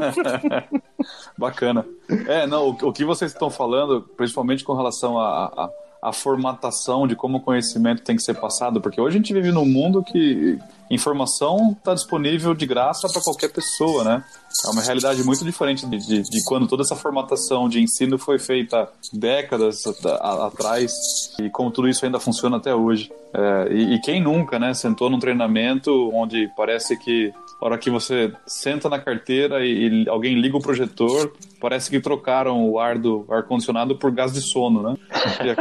Bacana. 1.37 1.85
É, 2.27 2.47
não, 2.47 2.69
o, 2.69 2.89
o 2.89 2.93
que 2.93 3.05
vocês 3.05 3.33
estão 3.33 3.51
falando, 3.51 4.03
principalmente 4.17 4.65
com 4.65 4.75
relação 4.75 5.19
a, 5.19 5.47
a, 5.47 5.71
a 6.03 6.13
formatação 6.13 7.07
de 7.07 7.15
como 7.15 7.39
o 7.39 7.41
conhecimento 7.41 8.03
tem 8.03 8.17
que 8.17 8.23
ser 8.23 8.35
passado, 8.35 8.81
porque 8.81 9.01
hoje 9.01 9.17
a 9.17 9.19
gente 9.19 9.33
vive 9.33 9.53
num 9.53 9.65
mundo 9.65 10.03
que 10.03 10.59
informação 10.91 11.77
está 11.79 11.95
disponível 11.95 12.55
de 12.55 12.67
graça 12.67 13.09
para 13.09 13.23
qualquer 13.23 13.53
pessoa, 13.53 14.03
né? 14.03 14.25
É 14.67 14.71
uma 14.71 14.83
realidade 14.83 15.23
muito 15.23 15.45
diferente 15.45 15.87
de, 15.87 15.99
de, 15.99 16.23
de, 16.23 16.45
quando 16.45 16.67
toda 16.67 16.83
essa 16.83 16.97
formatação 16.97 17.69
de 17.69 17.81
ensino 17.81 18.19
foi 18.19 18.39
feita 18.39 18.89
décadas 19.13 19.85
atrás 20.21 20.93
e 21.41 21.49
como 21.49 21.71
tudo 21.71 21.89
isso 21.89 22.05
ainda 22.05 22.19
funciona 22.19 22.57
até 22.57 22.75
hoje. 22.75 23.11
É, 23.33 23.73
e, 23.73 23.95
e, 23.95 24.01
quem 24.01 24.21
nunca, 24.21 24.59
né, 24.59 24.75
sentou 24.75 25.09
num 25.09 25.21
treinamento 25.21 26.11
onde 26.13 26.51
parece 26.57 26.99
que 26.99 27.33
hora 27.65 27.79
que 27.79 27.91
você 27.91 28.33
senta 28.47 28.89
na 28.89 28.99
carteira 28.99 29.65
e, 29.65 30.05
e 30.05 30.09
alguém 30.09 30.41
liga 30.41 30.57
o 30.57 30.61
projetor, 30.61 31.33
parece 31.61 31.89
que 31.89 32.01
trocaram 32.01 32.69
o 32.69 32.79
ar 32.81 32.99
do 32.99 33.25
ar-condicionado 33.31 33.97
por 33.97 34.11
gás 34.11 34.33
de 34.33 34.41
sono, 34.41 34.83
né? 34.83 34.97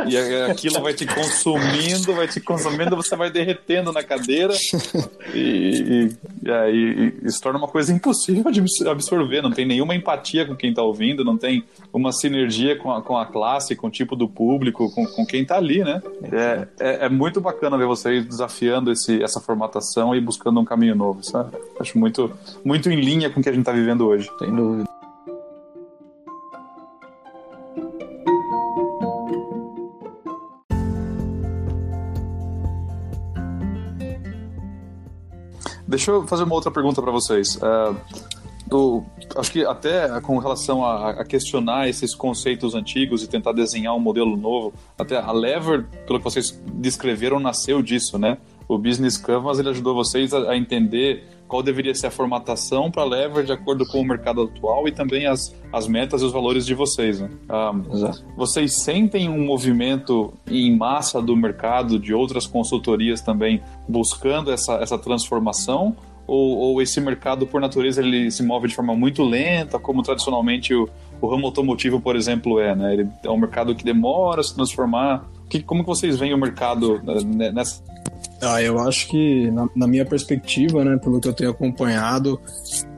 E, 0.08 0.14
e, 0.14 0.42
aquilo 0.50 0.82
vai 0.82 0.94
te 0.94 1.06
consumindo, 1.06 2.16
vai 2.16 2.28
te 2.28 2.42
consumindo, 2.42 2.96
você 2.96 3.16
vai 3.16 3.30
derretendo 3.30 3.92
na 3.92 4.02
cadeira 4.02 4.54
e, 5.34 6.10
e, 6.44 6.52
aí 6.52 7.14
se 7.30 7.40
torna 7.40 7.60
uma 7.60 7.68
coisa 7.68 7.94
impossível 7.94 8.52
de 8.52 8.64
absorver. 8.90 9.44
Não 9.44 9.52
tem 9.52 9.66
nenhuma 9.66 9.94
empatia 9.94 10.46
com 10.46 10.56
quem 10.56 10.72
está 10.72 10.82
ouvindo, 10.82 11.24
não 11.24 11.38
tem 11.38 11.64
uma 11.94 12.12
sinergia 12.12 12.76
com 12.76 12.92
a, 12.92 13.02
com 13.02 13.16
a 13.16 13.26
classe, 13.26 13.76
com 13.76 13.88
o 13.88 13.92
tipo 13.92 14.16
do 14.16 14.28
público, 14.28 14.92
com, 14.94 15.06
com 15.06 15.26
quem 15.26 15.44
está 15.44 15.58
ali, 15.58 15.84
né? 15.84 16.02
É, 16.32 16.68
é, 16.80 17.06
é, 17.06 17.10
muito 17.10 17.40
bacana 17.40 17.78
ver 17.78 17.86
vocês 17.86 18.26
desafiando 18.26 18.92
esse, 18.92 19.22
essa 19.22 19.40
formatação 19.40 20.16
e 20.16 20.22
buscando 20.22 20.60
um 20.60 20.66
caminho 20.66 20.96
novo, 20.96 21.24
sabe? 21.24 21.56
Acho 21.80 21.91
muito, 21.98 22.32
muito 22.64 22.90
em 22.90 23.00
linha 23.00 23.30
com 23.30 23.40
o 23.40 23.44
que 23.44 23.50
a 23.50 23.52
gente 23.52 23.62
está 23.62 23.72
vivendo 23.72 24.08
hoje. 24.08 24.30
Sem 24.40 24.54
dúvida. 24.54 24.92
Deixa 35.92 36.10
eu 36.10 36.26
fazer 36.26 36.46
uma 36.46 36.56
outra 36.56 36.72
pergunta 36.72 37.02
para 37.02 37.12
vocês. 37.12 37.58
Uh, 37.58 37.96
do, 38.66 39.04
acho 39.36 39.52
que 39.52 39.66
até 39.66 40.22
com 40.22 40.38
relação 40.38 40.86
a, 40.86 41.10
a, 41.10 41.26
questionar 41.26 41.90
esses 41.90 42.16
conceitos 42.16 42.74
antigos 42.74 43.22
e 43.22 43.28
tentar 43.28 43.52
desenhar 43.52 43.94
um 43.94 44.00
modelo 44.00 44.38
novo, 44.38 44.74
até 44.98 45.18
a 45.18 45.32
Lever, 45.34 45.86
pelo 46.08 46.20
que 46.20 46.24
vocês 46.24 46.58
descreveram, 46.76 47.42
nasceu 47.42 47.82
disso, 47.82 48.18
né? 48.18 48.38
O 48.70 48.78
Business 48.78 49.18
Canvas 49.18 49.60
ele 49.60 49.68
ajudou 49.68 49.94
vocês 49.94 50.34
a, 50.34 50.52
a 50.52 50.58
entender 50.58 51.28
qual 51.52 51.62
deveria 51.62 51.94
ser 51.94 52.08
a 52.08 52.12
formatação 52.12 52.90
para 52.90 53.04
Lever 53.04 53.44
de 53.44 53.52
acordo 53.52 53.86
com 53.86 54.00
o 54.00 54.06
mercado 54.06 54.44
atual 54.44 54.88
e 54.88 54.92
também 54.94 55.28
as, 55.28 55.54
as 55.74 55.86
metas 55.86 56.22
e 56.22 56.26
os 56.26 56.32
valores 56.32 56.66
de 56.66 56.74
vocês. 56.74 57.20
Né? 57.20 57.30
Ah, 57.50 57.74
vocês 58.38 58.82
sentem 58.82 59.28
um 59.28 59.44
movimento 59.44 60.34
em 60.50 60.74
massa 60.74 61.22
do 61.22 61.36
mercado, 61.36 62.00
de 62.00 62.14
outras 62.14 62.48
consultorias 62.48 63.20
também, 63.20 63.62
buscando 63.86 64.50
essa, 64.50 64.76
essa 64.76 64.98
transformação? 64.98 65.94
Ou, 66.26 66.58
ou, 66.58 66.82
esse 66.82 67.02
mercado, 67.02 67.46
por 67.46 67.60
natureza, 67.60 68.02
ele 68.02 68.32
se 68.32 68.42
move 68.42 68.70
de 68.70 68.76
forma 68.76 68.96
muito 68.96 69.22
lenta, 69.22 69.78
como 69.78 70.02
tradicionalmente 70.02 70.74
o, 70.74 70.88
o 71.20 71.28
ramo 71.28 71.48
automotivo, 71.48 72.00
por 72.00 72.16
exemplo, 72.16 72.62
é, 72.62 72.74
né? 72.74 72.94
Ele 72.94 73.10
é 73.26 73.30
um 73.30 73.38
mercado 73.38 73.76
que 73.76 73.84
demora 73.84 74.40
a 74.40 74.44
se 74.44 74.56
transformar. 74.56 75.26
Que, 75.50 75.62
como 75.62 75.84
que 75.84 75.90
vocês 75.90 76.18
veem 76.18 76.34
o 76.34 76.38
mercado 76.38 77.02
né, 77.04 77.52
nessa 77.52 77.84
ah, 78.42 78.62
eu 78.62 78.80
acho 78.80 79.08
que, 79.08 79.52
na, 79.52 79.68
na, 79.76 79.88
minha 79.88 80.06
perspectiva, 80.06 80.84
né, 80.84 80.98
pelo 80.98 81.20
que 81.20 81.28
eu 81.28 81.34
tenho 81.34 81.52
acompanhado, 81.52 82.40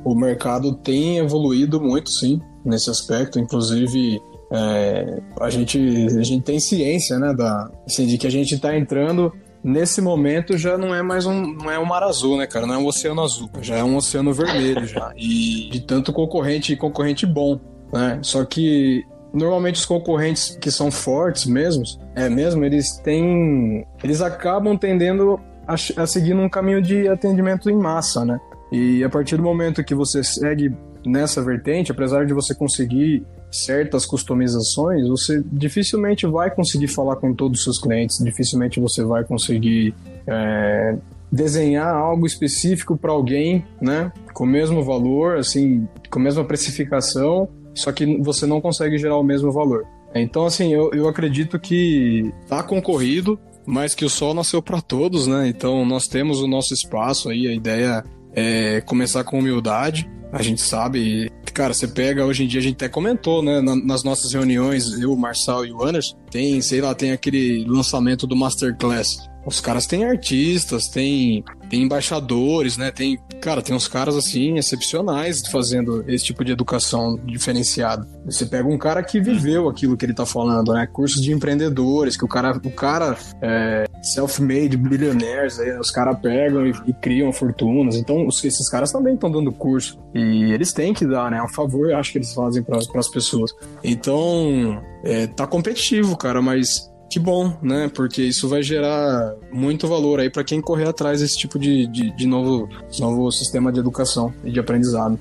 o 0.04 0.16
mercado 0.16 0.74
tem 0.74 1.18
evoluído 1.18 1.82
muito, 1.82 2.10
sim, 2.10 2.42
nesse 2.64 2.90
aspecto. 2.90 3.40
Inclusive, 3.40 4.22
é, 4.52 5.22
a, 5.42 5.50
gente, 5.50 5.78
a 6.18 6.24
gente 6.24 6.44
tem 6.44 6.60
ciência, 6.60 7.20
né, 7.20 7.34
da, 7.34 7.70
assim, 7.86 8.06
de 8.06 8.18
que 8.18 8.28
a 8.28 8.32
gente 8.32 8.56
está 8.56 8.78
entrando 8.78 9.34
nesse 9.64 10.02
momento 10.02 10.58
já 10.58 10.78
não 10.78 10.94
é 10.94 11.02
mais 11.02 11.26
um 11.26 11.42
não 11.54 11.72
é 11.72 11.80
um 11.80 11.86
mar 11.86 12.04
azul, 12.04 12.38
né, 12.38 12.46
cara? 12.46 12.68
Não 12.68 12.74
é 12.74 12.78
um 12.78 12.86
oceano 12.86 13.22
azul, 13.22 13.50
já 13.62 13.78
é 13.78 13.84
um 13.84 13.96
oceano 13.96 14.34
vermelho 14.34 14.86
já. 14.86 15.14
E 15.16 15.70
de 15.72 15.80
tanto 15.82 16.12
concorrente 16.12 16.76
concorrente 16.76 17.26
bom, 17.26 17.60
né? 17.92 18.20
Só 18.22 18.44
que 18.44 19.06
normalmente 19.34 19.76
os 19.76 19.86
concorrentes 19.86 20.56
que 20.62 20.70
são 20.70 20.92
fortes 20.92 21.46
mesmos, 21.46 22.00
é 22.16 22.30
mesmo, 22.30 22.64
eles 22.64 22.98
têm. 22.98 23.86
Eles 24.04 24.22
acabam 24.22 24.78
tendendo 24.78 25.40
a, 25.68 25.74
a 25.74 26.08
seguir 26.08 26.36
um 26.36 26.48
caminho 26.48 26.82
de 26.82 27.08
atendimento 27.08 27.70
em 27.70 27.76
massa, 27.76 28.24
né? 28.24 28.40
E 28.72 29.04
a 29.04 29.10
partir 29.10 29.38
do 29.38 29.44
momento 29.44 29.84
que 29.84 29.96
você 29.96 30.24
segue 30.24 30.76
nessa 31.06 31.42
vertente, 31.42 31.92
apesar 31.92 32.26
de 32.26 32.34
você 32.34 32.56
conseguir 32.56 33.26
certas 33.52 34.06
customizações, 34.06 35.08
você 35.08 35.44
dificilmente 35.52 36.26
vai 36.26 36.50
conseguir 36.50 36.88
falar 36.88 37.18
com 37.18 37.34
todos 37.34 37.60
os 37.60 37.64
seus 37.64 37.80
clientes, 37.80 38.18
dificilmente 38.24 38.80
você 38.80 39.04
vai 39.04 39.24
conseguir 39.24 39.94
é, 40.26 40.96
desenhar 41.32 41.94
algo 41.94 42.26
específico 42.26 42.96
para 42.98 43.12
alguém, 43.12 43.66
né? 43.82 44.12
Com 44.34 44.44
o 44.44 44.48
mesmo 44.48 44.84
valor, 44.84 45.38
assim, 45.38 45.88
com 46.10 46.20
a 46.20 46.24
mesma 46.24 46.44
precificação 46.44 47.50
só 47.74 47.92
que 47.92 48.18
você 48.22 48.46
não 48.46 48.62
consegue 48.62 48.98
gerar 48.98 49.18
o 49.18 49.24
mesmo 49.24 49.52
valor. 49.52 49.86
Então, 50.16 50.46
assim, 50.46 50.74
eu, 50.74 50.92
eu 50.94 51.08
acredito 51.08 51.60
que 51.60 52.32
tá 52.48 52.62
concorrido, 52.62 53.40
mas 53.66 53.96
que 53.96 54.06
o 54.06 54.10
sol 54.10 54.34
nasceu 54.34 54.62
para 54.62 54.82
todos, 54.82 55.26
né? 55.26 55.48
Então, 55.48 55.86
nós 55.86 56.08
temos 56.08 56.42
o 56.42 56.48
nosso 56.48 56.74
espaço 56.74 57.30
aí, 57.30 57.48
a 57.48 57.54
ideia 57.54 58.04
é 58.34 58.82
começar 58.82 59.24
com 59.24 59.40
humildade. 59.40 60.10
A 60.32 60.42
gente 60.42 60.62
sabe, 60.62 61.32
cara, 61.54 61.74
você 61.74 61.88
pega, 61.88 62.26
hoje 62.26 62.44
em 62.44 62.48
dia 62.48 62.60
a 62.60 62.64
gente 62.64 62.76
até 62.76 62.90
comentou, 62.90 63.44
né, 63.44 63.62
nas 63.62 64.04
nossas 64.04 64.34
reuniões, 64.34 65.00
eu, 65.00 65.14
o 65.14 65.18
Marçal 65.18 65.64
e 65.64 65.72
o 65.72 65.84
Anderson, 65.84 66.18
tem, 66.32 66.60
sei 66.60 66.82
lá, 66.82 66.96
tem 66.96 67.12
aquele 67.12 67.64
lançamento 67.68 68.26
do 68.26 68.36
Masterclass. 68.36 69.30
Os 69.46 69.60
caras 69.60 69.86
têm 69.86 70.06
artistas, 70.06 70.88
tem, 70.88 71.44
tem 71.70 71.84
embaixadores, 71.84 72.78
né? 72.78 72.92
Tem, 72.92 73.20
cara, 73.42 73.62
tem 73.62 73.76
uns 73.76 73.88
caras 73.88 74.16
assim 74.16 74.58
excepcionais 74.58 75.42
fazendo 75.48 76.04
esse 76.08 76.26
tipo 76.26 76.46
de 76.46 76.52
educação 76.52 77.20
diferenciada. 77.26 78.08
Você 78.26 78.46
pega 78.46 78.68
um 78.68 78.78
cara 78.78 79.04
que 79.04 79.20
viveu 79.20 79.68
aquilo 79.68 79.98
que 79.98 80.06
ele 80.06 80.14
tá 80.14 80.26
falando, 80.26 80.74
né? 80.74 80.88
Cursos 80.88 81.22
de 81.22 81.34
empreendedores, 81.34 82.16
que 82.16 82.24
o 82.24 82.28
cara, 82.28 82.58
o 82.64 82.72
cara 82.72 83.18
é, 83.42 83.86
self-made 84.02 84.78
billionaires, 84.78 85.60
aí, 85.60 85.78
os 85.78 85.92
caras 85.92 86.18
pegam 86.22 86.66
e, 86.66 86.74
e, 86.88 86.94
criam 86.94 87.32
fortunas. 87.34 87.96
Então, 87.96 88.26
os, 88.26 88.44
esses 88.44 88.70
caras 88.70 88.92
também 88.92 89.16
estão 89.16 89.30
dando 89.30 89.52
curso. 89.52 90.00
E 90.14 90.52
eles 90.54 90.72
têm 90.72 90.94
que 90.94 91.06
dar, 91.06 91.32
né? 91.32 91.38
É 91.38 91.44
um 91.44 91.50
favor, 91.50 91.90
eu 91.90 91.98
acho 91.98 92.12
que 92.12 92.18
eles 92.18 92.34
fazem 92.34 92.64
para 92.64 92.78
as 92.78 93.10
pessoas. 93.10 93.52
Então, 93.84 94.82
é, 95.04 95.28
tá 95.28 95.46
competitivo, 95.46 96.16
cara, 96.16 96.42
mas 96.42 96.93
que 97.14 97.20
bom, 97.20 97.56
né? 97.62 97.92
Porque 97.94 98.24
isso 98.24 98.50
vai 98.50 98.64
gerar 98.64 99.36
muito 99.52 99.88
valor 99.88 100.20
aí 100.20 100.32
para 100.32 100.44
quem 100.44 100.60
correr 100.60 100.88
atrás 100.88 101.22
desse 101.22 101.38
tipo 101.38 101.60
de, 101.60 101.86
de, 101.86 102.10
de, 102.10 102.26
novo, 102.26 102.68
novo 103.00 103.32
sistema 103.32 103.72
de 103.72 103.80
educação 103.80 104.34
e 104.44 104.50
de 104.50 104.60
aprendizado. 104.60 105.20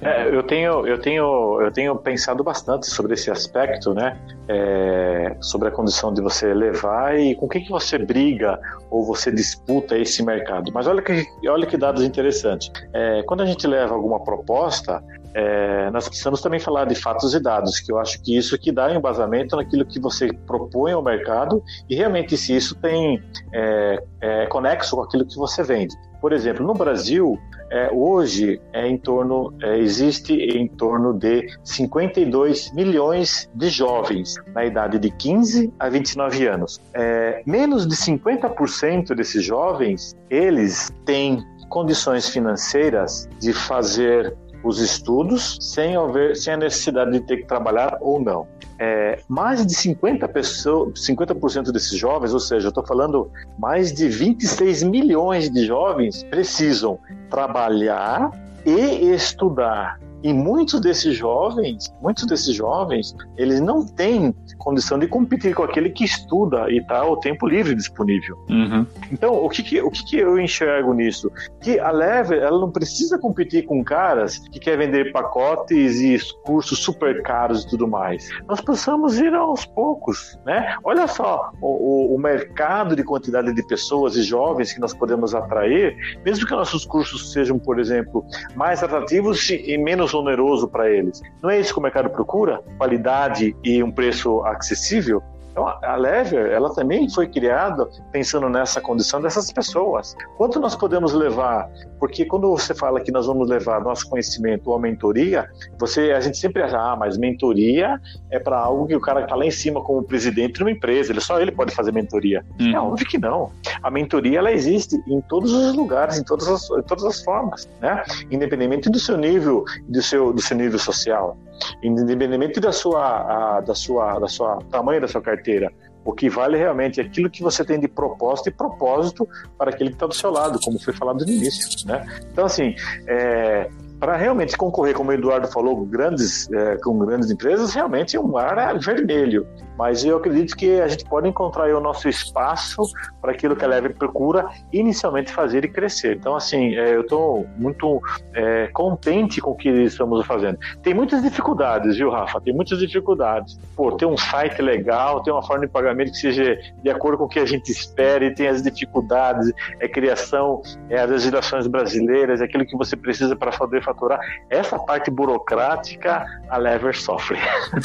É, 0.00 0.34
eu 0.34 0.42
tenho, 0.42 0.86
eu 0.86 0.98
tenho, 0.98 1.60
eu 1.60 1.70
tenho 1.70 1.96
pensado 1.96 2.42
bastante 2.42 2.86
sobre 2.86 3.14
esse 3.14 3.30
aspecto, 3.30 3.94
né? 3.94 4.18
É, 4.48 5.36
sobre 5.40 5.68
a 5.68 5.70
condição 5.70 6.12
de 6.12 6.20
você 6.20 6.52
levar 6.52 7.18
e 7.18 7.34
com 7.34 7.46
o 7.46 7.48
que, 7.48 7.60
que 7.60 7.70
você 7.70 7.98
briga 7.98 8.58
ou 8.90 9.04
você 9.04 9.30
disputa 9.30 9.96
esse 9.96 10.22
mercado. 10.22 10.70
Mas 10.72 10.86
olha 10.86 11.02
que, 11.02 11.26
olha 11.48 11.66
que 11.66 11.76
dados 11.76 12.02
interessantes. 12.02 12.70
É, 12.92 13.22
quando 13.22 13.42
a 13.42 13.46
gente 13.46 13.66
leva 13.66 13.94
alguma 13.94 14.22
proposta, 14.22 15.02
é, 15.34 15.90
nós 15.90 16.08
precisamos 16.08 16.40
também 16.40 16.60
falar 16.60 16.84
de 16.84 16.94
fatos 16.94 17.34
e 17.34 17.40
dados, 17.40 17.80
que 17.80 17.90
eu 17.90 17.98
acho 17.98 18.22
que 18.22 18.36
isso 18.36 18.56
que 18.56 18.70
dá 18.70 18.94
embasamento 18.94 19.56
naquilo 19.56 19.84
que 19.84 19.98
você 19.98 20.32
propõe 20.46 20.92
ao 20.92 21.02
mercado 21.02 21.60
e 21.90 21.96
realmente 21.96 22.36
se 22.36 22.54
isso 22.54 22.76
tem 22.76 23.20
é, 23.52 24.02
é, 24.20 24.46
conexo 24.46 24.94
com 24.94 25.02
aquilo 25.02 25.26
que 25.26 25.36
você 25.36 25.62
vende. 25.64 25.94
Por 26.24 26.32
exemplo, 26.32 26.66
no 26.66 26.72
Brasil, 26.72 27.38
é, 27.70 27.90
hoje 27.92 28.58
é 28.72 28.88
em 28.88 28.96
torno, 28.96 29.52
é, 29.62 29.76
existe 29.76 30.32
em 30.32 30.66
torno 30.66 31.12
de 31.12 31.46
52 31.62 32.72
milhões 32.72 33.46
de 33.54 33.68
jovens 33.68 34.36
na 34.54 34.64
idade 34.64 34.98
de 34.98 35.10
15 35.10 35.70
a 35.78 35.90
29 35.90 36.46
anos. 36.46 36.80
É, 36.94 37.42
menos 37.44 37.86
de 37.86 37.94
50% 37.94 39.14
desses 39.14 39.44
jovens, 39.44 40.16
eles 40.30 40.90
têm 41.04 41.44
condições 41.68 42.26
financeiras 42.30 43.28
de 43.38 43.52
fazer 43.52 44.34
os 44.64 44.80
estudos 44.80 45.58
sem, 45.60 45.96
haver, 45.96 46.36
sem 46.36 46.54
a 46.54 46.56
necessidade 46.56 47.12
de 47.12 47.20
ter 47.20 47.38
que 47.38 47.46
trabalhar 47.46 47.98
ou 48.00 48.20
não. 48.20 48.46
É, 48.78 49.20
mais 49.28 49.64
de 49.64 49.74
50%, 49.74 50.28
pessoas, 50.28 51.04
50 51.04 51.72
desses 51.72 51.96
jovens, 51.96 52.32
ou 52.32 52.40
seja, 52.40 52.66
eu 52.66 52.70
estou 52.70 52.84
falando 52.84 53.30
mais 53.58 53.92
de 53.92 54.08
26 54.08 54.82
milhões 54.82 55.48
de 55.50 55.64
jovens 55.64 56.24
precisam 56.24 56.98
trabalhar 57.30 58.30
e 58.66 59.12
estudar 59.12 59.98
E 60.24 60.32
muitos 60.32 60.80
desses 60.80 61.14
jovens, 61.14 61.94
muitos 62.00 62.26
desses 62.26 62.54
jovens, 62.54 63.14
eles 63.36 63.60
não 63.60 63.84
têm 63.84 64.34
condição 64.56 64.98
de 64.98 65.06
competir 65.06 65.54
com 65.54 65.62
aquele 65.62 65.90
que 65.90 66.02
estuda 66.02 66.70
e 66.70 66.78
está 66.78 67.04
o 67.04 67.18
tempo 67.18 67.46
livre 67.46 67.74
disponível. 67.74 68.38
Uhum. 68.48 68.86
Então, 69.12 69.34
o 69.34 69.50
que, 69.50 69.62
que 69.62 69.82
o 69.82 69.90
que, 69.90 70.02
que, 70.02 70.16
eu 70.16 70.40
enxergo 70.40 70.94
nisso? 70.94 71.30
Que 71.60 71.78
a 71.78 71.90
Lever, 71.90 72.42
ela 72.42 72.58
não 72.58 72.70
precisa 72.70 73.18
competir 73.18 73.66
com 73.66 73.84
caras 73.84 74.38
que 74.38 74.58
querem 74.58 74.86
vender 74.86 75.12
pacotes 75.12 76.00
e 76.00 76.18
cursos 76.42 76.78
super 76.78 77.22
caros 77.22 77.64
e 77.64 77.68
tudo 77.68 77.86
mais. 77.86 78.26
Nós 78.48 78.62
precisamos 78.62 79.18
ir 79.18 79.34
aos 79.34 79.66
poucos, 79.66 80.38
né? 80.46 80.74
Olha 80.82 81.06
só 81.06 81.52
o, 81.60 82.14
o 82.14 82.18
mercado 82.18 82.96
de 82.96 83.04
quantidade 83.04 83.52
de 83.52 83.66
pessoas 83.66 84.16
e 84.16 84.22
jovens 84.22 84.72
que 84.72 84.80
nós 84.80 84.94
podemos 84.94 85.34
atrair, 85.34 85.94
mesmo 86.24 86.46
que 86.46 86.52
nossos 86.52 86.86
cursos 86.86 87.30
sejam, 87.30 87.58
por 87.58 87.78
exemplo, 87.78 88.24
mais 88.56 88.82
atrativos 88.82 89.50
e 89.50 89.76
menos 89.76 90.13
oneroso 90.14 90.68
para 90.68 90.90
eles. 90.90 91.20
Não 91.42 91.50
é 91.50 91.58
isso 91.58 91.72
que 91.72 91.78
o 91.78 91.82
mercado 91.82 92.10
procura? 92.10 92.62
Qualidade 92.78 93.56
e 93.62 93.82
um 93.82 93.90
preço 93.90 94.42
acessível? 94.44 95.22
Então, 95.54 95.68
a 95.68 95.94
Lever, 95.94 96.50
ela 96.50 96.74
também 96.74 97.08
foi 97.08 97.28
criada 97.28 97.88
pensando 98.10 98.48
nessa 98.48 98.80
condição 98.80 99.22
dessas 99.22 99.52
pessoas. 99.52 100.16
Quanto 100.36 100.58
nós 100.58 100.74
podemos 100.74 101.12
levar? 101.12 101.70
Porque 102.00 102.24
quando 102.24 102.50
você 102.50 102.74
fala 102.74 103.00
que 103.00 103.12
nós 103.12 103.26
vamos 103.26 103.48
levar 103.48 103.80
nosso 103.80 104.10
conhecimento 104.10 104.68
ou 104.68 104.74
a 104.74 104.80
mentoria, 104.80 105.48
você, 105.78 106.10
a 106.10 106.18
gente 106.18 106.38
sempre 106.38 106.60
acha, 106.60 106.76
ah, 106.76 106.96
mas 106.96 107.16
mentoria 107.16 108.00
é 108.32 108.40
para 108.40 108.58
algo 108.58 108.88
que 108.88 108.96
o 108.96 109.00
cara 109.00 109.22
está 109.22 109.36
lá 109.36 109.46
em 109.46 109.50
cima 109.52 109.80
como 109.80 110.02
presidente 110.02 110.54
de 110.54 110.64
uma 110.64 110.72
empresa, 110.72 111.12
ele 111.12 111.20
só 111.20 111.40
ele 111.40 111.52
pode 111.52 111.72
fazer 111.72 111.92
mentoria. 111.92 112.44
Hum. 112.60 112.74
É 112.74 112.80
óbvio 112.80 113.06
que 113.06 113.16
não. 113.16 113.52
A 113.80 113.92
mentoria 113.92 114.40
ela 114.40 114.50
existe 114.50 115.00
em 115.06 115.20
todos 115.20 115.52
os 115.52 115.76
lugares, 115.76 116.18
em 116.18 116.24
todas 116.24 116.48
as, 116.48 116.68
em 116.68 116.82
todas 116.82 117.04
as 117.04 117.22
formas, 117.22 117.68
né? 117.80 118.02
Independente 118.28 118.90
do 118.90 118.98
seu 118.98 119.16
nível, 119.16 119.64
do 119.88 120.02
seu, 120.02 120.32
do 120.32 120.42
seu 120.42 120.56
nível 120.56 120.80
social 120.80 121.38
independentemente 121.82 122.60
da 122.60 122.72
sua, 122.72 123.56
a, 123.56 123.60
da 123.60 123.74
sua, 123.74 124.18
da 124.18 124.28
sua 124.28 124.58
tamanho 124.70 125.00
da 125.00 125.08
sua 125.08 125.20
carteira. 125.20 125.72
O 126.04 126.12
que 126.12 126.28
vale 126.28 126.58
realmente 126.58 127.00
é 127.00 127.04
aquilo 127.04 127.30
que 127.30 127.42
você 127.42 127.64
tem 127.64 127.80
de 127.80 127.88
proposta 127.88 128.50
e 128.50 128.52
propósito 128.52 129.26
para 129.56 129.70
aquele 129.70 129.90
que 129.90 129.96
está 129.96 130.06
do 130.06 130.14
seu 130.14 130.30
lado, 130.30 130.60
como 130.62 130.78
foi 130.78 130.92
falado 130.92 131.24
no 131.24 131.30
início, 131.30 131.86
né? 131.88 132.06
Então, 132.30 132.44
assim, 132.44 132.74
é, 133.06 133.70
para 134.04 134.18
realmente 134.18 134.54
concorrer, 134.54 134.94
como 134.94 135.08
o 135.08 135.14
Eduardo 135.14 135.48
falou, 135.48 135.82
grandes, 135.86 136.46
é, 136.52 136.76
com 136.76 136.98
grandes 136.98 137.30
empresas, 137.30 137.72
realmente 137.72 138.18
o 138.18 138.28
mar 138.28 138.58
é 138.58 138.74
vermelho. 138.74 139.46
Mas 139.78 140.04
eu 140.04 140.18
acredito 140.18 140.54
que 140.54 140.78
a 140.78 140.86
gente 140.86 141.06
pode 141.06 141.26
encontrar 141.26 141.74
o 141.74 141.80
nosso 141.80 142.06
espaço 142.06 142.82
para 143.20 143.32
aquilo 143.32 143.56
que 143.56 143.64
a 143.64 143.68
Leve 143.68 143.88
procura 143.88 144.46
inicialmente 144.70 145.32
fazer 145.32 145.64
e 145.64 145.68
crescer. 145.68 146.16
Então, 146.16 146.36
assim, 146.36 146.74
é, 146.76 146.94
eu 146.94 147.00
estou 147.00 147.46
muito 147.56 148.00
é, 148.34 148.68
contente 148.68 149.40
com 149.40 149.52
o 149.52 149.56
que 149.56 149.68
estamos 149.68 150.24
fazendo. 150.26 150.58
Tem 150.82 150.92
muitas 150.92 151.22
dificuldades, 151.22 151.96
viu, 151.96 152.10
Rafa? 152.10 152.40
Tem 152.42 152.54
muitas 152.54 152.78
dificuldades. 152.78 153.58
Pô, 153.74 153.90
ter 153.92 154.06
um 154.06 154.18
site 154.18 154.60
legal, 154.60 155.22
ter 155.22 155.32
uma 155.32 155.42
forma 155.42 155.66
de 155.66 155.72
pagamento 155.72 156.12
que 156.12 156.18
seja 156.18 156.58
de 156.82 156.90
acordo 156.90 157.18
com 157.18 157.24
o 157.24 157.28
que 157.28 157.40
a 157.40 157.46
gente 157.46 157.72
espera 157.72 158.24
e 158.24 158.34
tem 158.34 158.48
as 158.48 158.62
dificuldades, 158.62 159.50
é 159.80 159.88
criação, 159.88 160.60
é 160.90 161.00
as 161.00 161.10
legislações 161.10 161.66
brasileiras, 161.66 162.42
é 162.42 162.44
aquilo 162.44 162.66
que 162.66 162.76
você 162.76 162.96
precisa 162.96 163.34
para 163.34 163.50
poder 163.50 163.82
faturar. 163.94 164.20
Essa 164.50 164.78
parte 164.78 165.10
burocrática, 165.10 166.26
a 166.48 166.58
Lever 166.58 166.94
sofre. 166.94 167.38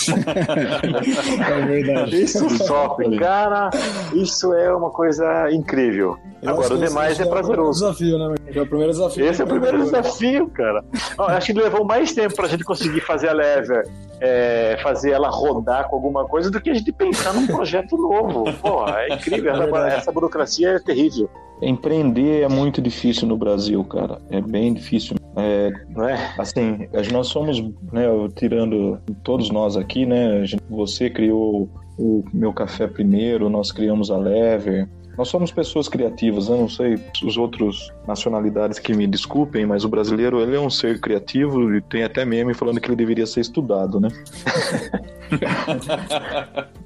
é 1.47 1.65
verdade. 1.65 2.21
Isso 2.21 2.49
sofre. 2.49 3.17
Cara, 3.17 3.69
isso 4.13 4.53
é 4.53 4.73
uma 4.75 4.89
coisa 4.89 5.49
incrível. 5.51 6.17
Eu 6.41 6.51
Agora, 6.51 6.73
o 6.73 6.77
demais 6.77 7.19
é, 7.19 7.23
é 7.23 7.25
prazeroso. 7.25 7.85
É 7.85 7.89
o 7.89 7.91
desafio, 7.91 8.17
né? 8.17 8.35
É 8.53 8.61
o 8.61 8.65
primeiro 8.65 8.91
desafio. 8.93 9.25
Esse 9.25 9.41
é 9.41 9.45
o 9.45 9.47
primeiro 9.47 9.83
desafio, 9.83 10.47
cara. 10.49 10.83
acho 11.17 11.47
que 11.47 11.53
levou 11.53 11.83
mais 11.83 12.13
tempo 12.13 12.35
pra 12.35 12.47
gente 12.47 12.63
conseguir 12.63 13.01
fazer 13.01 13.29
a 13.29 13.33
Lever, 13.33 13.87
é, 14.21 14.77
fazer 14.81 15.11
ela 15.11 15.29
rodar 15.29 15.89
com 15.89 15.95
alguma 15.95 16.25
coisa 16.25 16.49
do 16.49 16.61
que 16.61 16.69
a 16.69 16.73
gente 16.73 16.91
pensar 16.91 17.33
num 17.33 17.45
projeto 17.45 17.97
novo. 17.97 18.45
Pô, 18.61 18.87
é 18.87 19.13
incrível. 19.13 19.53
É 19.53 19.97
essa 19.97 20.11
burocracia 20.11 20.69
é 20.69 20.79
terrível. 20.79 21.29
Empreender 21.61 22.43
é 22.43 22.47
muito 22.47 22.81
difícil 22.81 23.27
no 23.27 23.35
Brasil, 23.35 23.83
cara. 23.83 24.21
É 24.29 24.39
bem 24.39 24.73
difícil. 24.73 25.17
É, 25.35 25.71
é? 26.09 26.41
Assim, 26.41 26.87
nós 27.11 27.27
somos, 27.27 27.61
né, 27.91 28.07
tirando 28.35 28.99
todos 29.23 29.49
nós 29.49 29.75
aqui, 29.75 30.05
né? 30.05 30.43
Você 30.69 31.09
criou 31.09 31.69
o 31.97 32.23
meu 32.33 32.53
café 32.53 32.87
primeiro, 32.87 33.49
nós 33.49 33.73
criamos 33.73 34.09
a 34.09 34.17
Lever, 34.17 34.87
nós 35.19 35.27
somos 35.27 35.51
pessoas 35.51 35.89
criativas, 35.89 36.47
eu 36.47 36.55
não 36.55 36.69
sei 36.69 36.97
os 37.25 37.35
outros 37.35 37.91
nacionalidades 38.07 38.79
que 38.79 38.93
me 38.93 39.05
desculpem, 39.05 39.65
mas 39.65 39.83
o 39.83 39.89
brasileiro 39.89 40.39
ele 40.39 40.55
é 40.55 40.59
um 40.61 40.69
ser 40.69 41.01
criativo 41.01 41.75
e 41.75 41.81
tem 41.81 42.05
até 42.05 42.23
meme 42.23 42.53
falando 42.53 42.79
que 42.79 42.87
ele 42.87 42.95
deveria 42.95 43.27
ser 43.27 43.41
estudado, 43.41 43.99
né? 43.99 44.07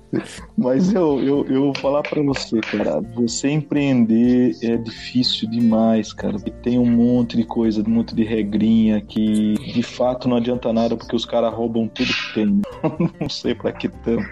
Mas 0.58 0.93
eu, 0.93 1.19
eu, 1.21 1.45
eu 1.47 1.62
vou 1.65 1.76
falar 1.76 2.04
para 2.04 2.21
você, 2.21 2.60
cara, 2.62 3.02
você 3.15 3.49
empreender 3.49 4.56
é 4.62 4.78
difícil 4.78 5.49
demais, 5.49 6.13
cara. 6.13 6.39
Tem 6.62 6.78
um 6.78 6.86
monte 6.86 7.36
de 7.38 7.43
coisa, 7.43 7.84
um 7.86 7.89
monte 7.89 8.15
de 8.15 8.23
regrinha 8.23 9.02
que 9.02 9.54
de 9.54 9.84
fato 9.84 10.28
não 10.28 10.38
adianta 10.38 10.71
nada 10.71 10.95
porque 10.95 11.15
os 11.15 11.26
caras 11.26 11.54
roubam 11.54 11.88
tudo 11.88 12.08
que 12.08 12.34
tem. 12.34 12.62
não 13.19 13.30
sei 13.30 13.56
para 13.56 13.71
que 13.71 13.89
tanto. 13.89 14.23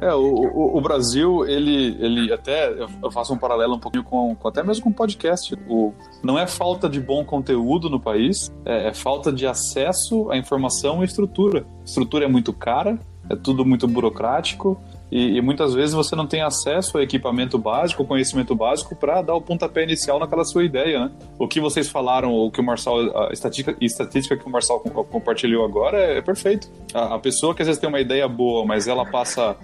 É, 0.00 0.14
o, 0.14 0.20
o, 0.20 0.78
o, 0.78 0.80
Brasil, 0.80 1.44
ele, 1.44 1.96
ele 1.98 2.32
até, 2.32 2.72
eu 3.02 3.10
faço 3.10 3.34
um 3.34 3.38
paralelo 3.38 3.74
um 3.74 3.80
pouquinho 3.80 4.04
com, 4.04 4.34
com 4.36 4.48
até 4.48 4.62
mesmo 4.62 4.84
com 4.84 4.90
o 4.90 4.94
podcast. 4.94 5.56
O, 5.68 5.92
não 6.22 6.38
é 6.38 6.46
falta 6.46 6.88
de 6.88 7.00
bom 7.00 7.24
conteúdo 7.24 7.90
no 7.90 7.98
país, 7.98 8.52
é, 8.64 8.88
é 8.88 8.94
falta 8.94 9.32
de 9.32 9.46
acesso 9.46 10.30
à 10.30 10.36
informação 10.36 11.02
e 11.02 11.04
estrutura. 11.04 11.66
A 11.80 11.84
estrutura 11.84 12.26
é 12.26 12.28
muito 12.28 12.52
cara, 12.52 12.98
é 13.28 13.34
tudo 13.34 13.64
muito 13.64 13.88
burocrático, 13.88 14.80
e, 15.10 15.36
e, 15.36 15.40
muitas 15.40 15.74
vezes 15.74 15.94
você 15.94 16.14
não 16.14 16.26
tem 16.26 16.42
acesso 16.42 16.96
ao 16.96 17.02
equipamento 17.02 17.58
básico, 17.58 18.02
ao 18.02 18.06
conhecimento 18.06 18.54
básico 18.54 18.94
para 18.94 19.22
dar 19.22 19.34
o 19.34 19.40
pontapé 19.40 19.82
inicial 19.82 20.18
naquela 20.18 20.44
sua 20.44 20.64
ideia, 20.64 21.06
né? 21.06 21.10
O 21.38 21.48
que 21.48 21.60
vocês 21.60 21.88
falaram, 21.88 22.34
o 22.34 22.50
que 22.50 22.60
o 22.60 22.64
Marçal, 22.64 22.98
a 23.16 23.32
estatística, 23.32 23.76
estatística 23.80 24.36
que 24.36 24.46
o 24.46 24.50
Marçal 24.50 24.80
compartilhou 24.80 25.64
agora 25.64 25.98
é, 25.98 26.18
é 26.18 26.22
perfeito. 26.22 26.70
A, 26.92 27.14
a, 27.14 27.18
pessoa 27.18 27.54
que 27.54 27.62
às 27.62 27.68
vezes 27.68 27.80
tem 27.80 27.88
uma 27.88 28.00
ideia 28.00 28.28
boa, 28.28 28.66
mas 28.66 28.86
ela 28.86 29.06
passa 29.06 29.56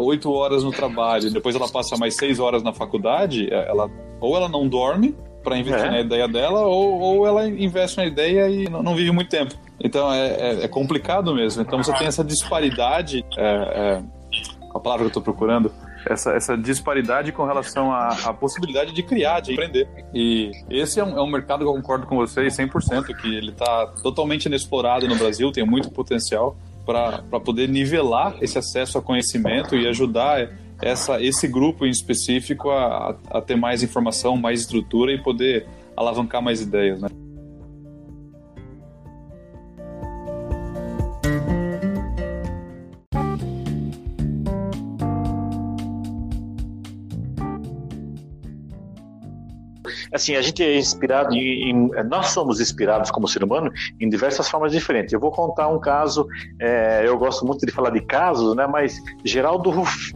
oito 0.00 0.30
horas 0.30 0.62
no 0.62 0.70
trabalho, 0.70 1.32
depois 1.32 1.56
ela 1.56 1.68
passa 1.68 1.96
mais 1.96 2.16
seis 2.16 2.38
horas 2.38 2.62
na 2.62 2.72
faculdade, 2.72 3.48
é, 3.50 3.68
ela 3.68 3.90
ou 4.20 4.36
ela 4.36 4.48
não 4.48 4.68
dorme 4.68 5.14
para 5.42 5.56
investir 5.56 5.86
é. 5.86 5.90
na 5.90 6.00
ideia 6.00 6.28
dela, 6.28 6.60
ou, 6.66 7.00
ou 7.00 7.26
ela 7.26 7.48
investe 7.48 7.96
na 7.96 8.04
ideia 8.04 8.50
e 8.50 8.68
não, 8.68 8.82
não 8.82 8.94
vive 8.94 9.10
muito 9.10 9.30
tempo. 9.30 9.54
Então 9.82 10.12
é, 10.12 10.26
é, 10.28 10.64
é, 10.64 10.68
complicado 10.68 11.34
mesmo. 11.34 11.62
Então 11.62 11.82
você 11.82 11.92
tem 11.94 12.06
essa 12.06 12.22
disparidade. 12.22 13.24
É, 13.38 13.44
é 13.44 14.19
a 14.72 14.78
palavra 14.78 15.04
que 15.04 15.06
eu 15.06 15.20
estou 15.20 15.22
procurando, 15.22 15.72
essa, 16.06 16.32
essa 16.32 16.56
disparidade 16.56 17.32
com 17.32 17.44
relação 17.44 17.92
à, 17.92 18.08
à, 18.24 18.32
possibilidade 18.32 18.92
de 18.92 19.02
criar, 19.02 19.40
de 19.40 19.52
empreender. 19.52 19.88
E 20.14 20.50
esse 20.70 21.00
é 21.00 21.04
um, 21.04 21.18
é 21.18 21.22
um 21.22 21.30
mercado 21.30 21.60
que 21.60 21.68
eu 21.68 21.74
concordo 21.74 22.06
com 22.06 22.16
vocês 22.16 22.56
100%, 22.56 23.14
que 23.16 23.34
ele 23.34 23.50
está 23.50 23.86
totalmente 24.02 24.46
inexplorado 24.46 25.06
no 25.08 25.16
Brasil, 25.16 25.50
tem 25.52 25.66
muito 25.66 25.90
potencial 25.90 26.56
para 26.86 27.40
poder 27.40 27.68
nivelar 27.68 28.36
esse 28.40 28.58
acesso 28.58 28.98
a 28.98 29.02
conhecimento 29.02 29.76
e 29.76 29.86
ajudar 29.86 30.48
essa, 30.80 31.22
esse 31.22 31.46
grupo 31.46 31.84
em 31.84 31.90
específico 31.90 32.70
a, 32.70 33.16
a 33.30 33.40
ter 33.40 33.56
mais 33.56 33.82
informação, 33.82 34.36
mais 34.36 34.60
estrutura 34.60 35.12
e 35.12 35.18
poder 35.18 35.66
alavancar 35.96 36.42
mais 36.42 36.60
ideias, 36.60 37.00
né? 37.00 37.08
Assim, 50.20 50.36
a 50.36 50.42
gente 50.42 50.62
é 50.62 50.76
inspirado 50.76 51.34
em, 51.34 51.70
em, 51.70 51.90
nós 52.04 52.28
somos 52.28 52.60
inspirados 52.60 53.10
como 53.10 53.26
ser 53.26 53.42
humano 53.42 53.72
em 53.98 54.08
diversas 54.08 54.48
formas 54.48 54.70
diferentes. 54.70 55.12
Eu 55.12 55.20
vou 55.20 55.30
contar 55.30 55.68
um 55.68 55.80
caso, 55.80 56.26
é, 56.60 57.02
eu 57.04 57.18
gosto 57.18 57.44
muito 57.46 57.64
de 57.64 57.72
falar 57.72 57.90
de 57.90 58.00
casos, 58.02 58.54
né? 58.54 58.66
Mas 58.66 59.00
Geraldo 59.24 59.70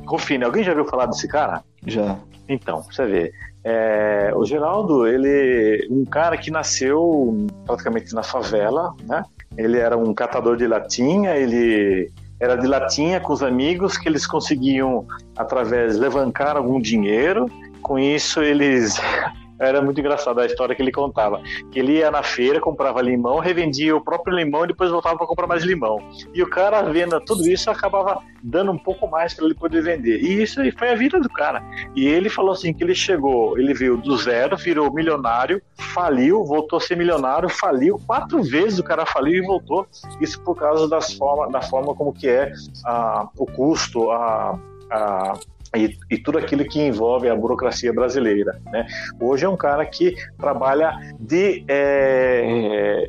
Ruffini, 0.07 0.45
alguém 0.45 0.63
já 0.63 0.75
viu 0.75 0.85
falar 0.85 1.07
desse 1.07 1.27
cara? 1.27 1.63
Já. 1.87 2.19
Então, 2.49 2.83
você 2.83 3.07
vê. 3.07 3.33
É, 3.65 4.31
o 4.37 4.45
Geraldo, 4.45 5.07
ele 5.07 5.89
um 5.91 6.05
cara 6.05 6.37
que 6.37 6.51
nasceu 6.51 7.47
praticamente 7.67 8.15
na 8.15 8.23
favela, 8.23 8.95
né? 9.05 9.25
Ele 9.57 9.79
era 9.79 9.97
um 9.97 10.13
catador 10.13 10.57
de 10.57 10.67
latinha, 10.67 11.35
ele 11.35 12.13
era 12.39 12.57
de 12.57 12.67
latinha 12.67 13.21
com 13.21 13.33
os 13.33 13.43
amigos 13.43 13.97
que 13.97 14.07
eles 14.07 14.27
conseguiam 14.27 15.07
através 15.35 15.97
levantar 15.97 16.59
algum 16.59 16.79
dinheiro. 16.79 17.47
Com 17.81 17.99
isso 17.99 18.43
eles 18.43 19.01
Era 19.59 19.81
muito 19.81 20.01
engraçado 20.01 20.41
a 20.41 20.47
história 20.47 20.75
que 20.75 20.83
ele 20.83 20.93
contava. 20.93 21.41
Que 21.71 21.79
ele 21.79 21.99
ia 21.99 22.11
na 22.11 22.23
feira, 22.23 22.61
comprava 22.61 23.01
limão, 23.01 23.39
revendia 23.39 23.97
o 23.97 24.01
próprio 24.01 24.37
limão 24.37 24.65
e 24.65 24.69
depois 24.69 24.91
voltava 24.91 25.17
para 25.17 25.27
comprar 25.27 25.47
mais 25.47 25.63
limão. 25.63 25.99
E 26.33 26.43
o 26.43 26.49
cara, 26.49 26.83
vendo 26.83 27.21
tudo 27.21 27.49
isso, 27.49 27.71
acabava 27.71 28.21
dando 28.43 28.73
um 28.73 28.79
pouco 28.79 29.09
mais 29.09 29.35
para 29.35 29.45
ele 29.47 29.55
poder 29.55 29.83
vender. 29.83 30.21
E 30.21 30.43
isso 30.43 30.61
aí 30.61 30.71
foi 30.71 30.91
a 30.91 30.95
vida 30.95 31.21
do 31.21 31.29
cara. 31.29 31.63
E 31.95 32.07
ele 32.07 32.29
falou 32.29 32.53
assim 32.53 32.73
que 32.73 32.83
ele 32.83 32.95
chegou, 32.95 33.59
ele 33.59 33.73
veio 33.73 33.97
do 33.97 34.17
zero, 34.17 34.57
virou 34.57 34.93
milionário, 34.93 35.63
faliu, 35.77 36.45
voltou 36.45 36.79
a 36.79 36.81
ser 36.81 36.97
milionário, 36.97 37.49
faliu 37.49 38.01
quatro 38.07 38.43
vezes 38.43 38.79
o 38.79 38.85
cara 38.85 39.07
faliu 39.07 39.43
e 39.43 39.47
voltou. 39.47 39.87
Isso 40.21 40.41
por 40.43 40.57
causa 40.57 40.89
das 40.89 41.13
forma, 41.15 41.51
da 41.51 41.63
forma 41.63 41.95
como 41.95 42.13
que 42.13 42.29
é 42.29 42.53
a, 42.85 43.29
o 43.37 43.47
custo, 43.47 44.11
a, 44.11 44.59
a 44.91 45.35
e, 45.77 45.97
e, 46.11 46.19
tudo 46.19 46.39
aquilo 46.39 46.65
que 46.65 46.81
envolve 46.81 47.29
a 47.29 47.35
burocracia 47.35 47.93
brasileira. 47.93 48.61
Né? 48.67 48.87
Hoje 49.21 49.45
é 49.45 49.49
um 49.49 49.57
cara 49.57 49.85
que 49.85 50.15
trabalha 50.39 50.93
de 51.19 51.65
é, 51.69 53.09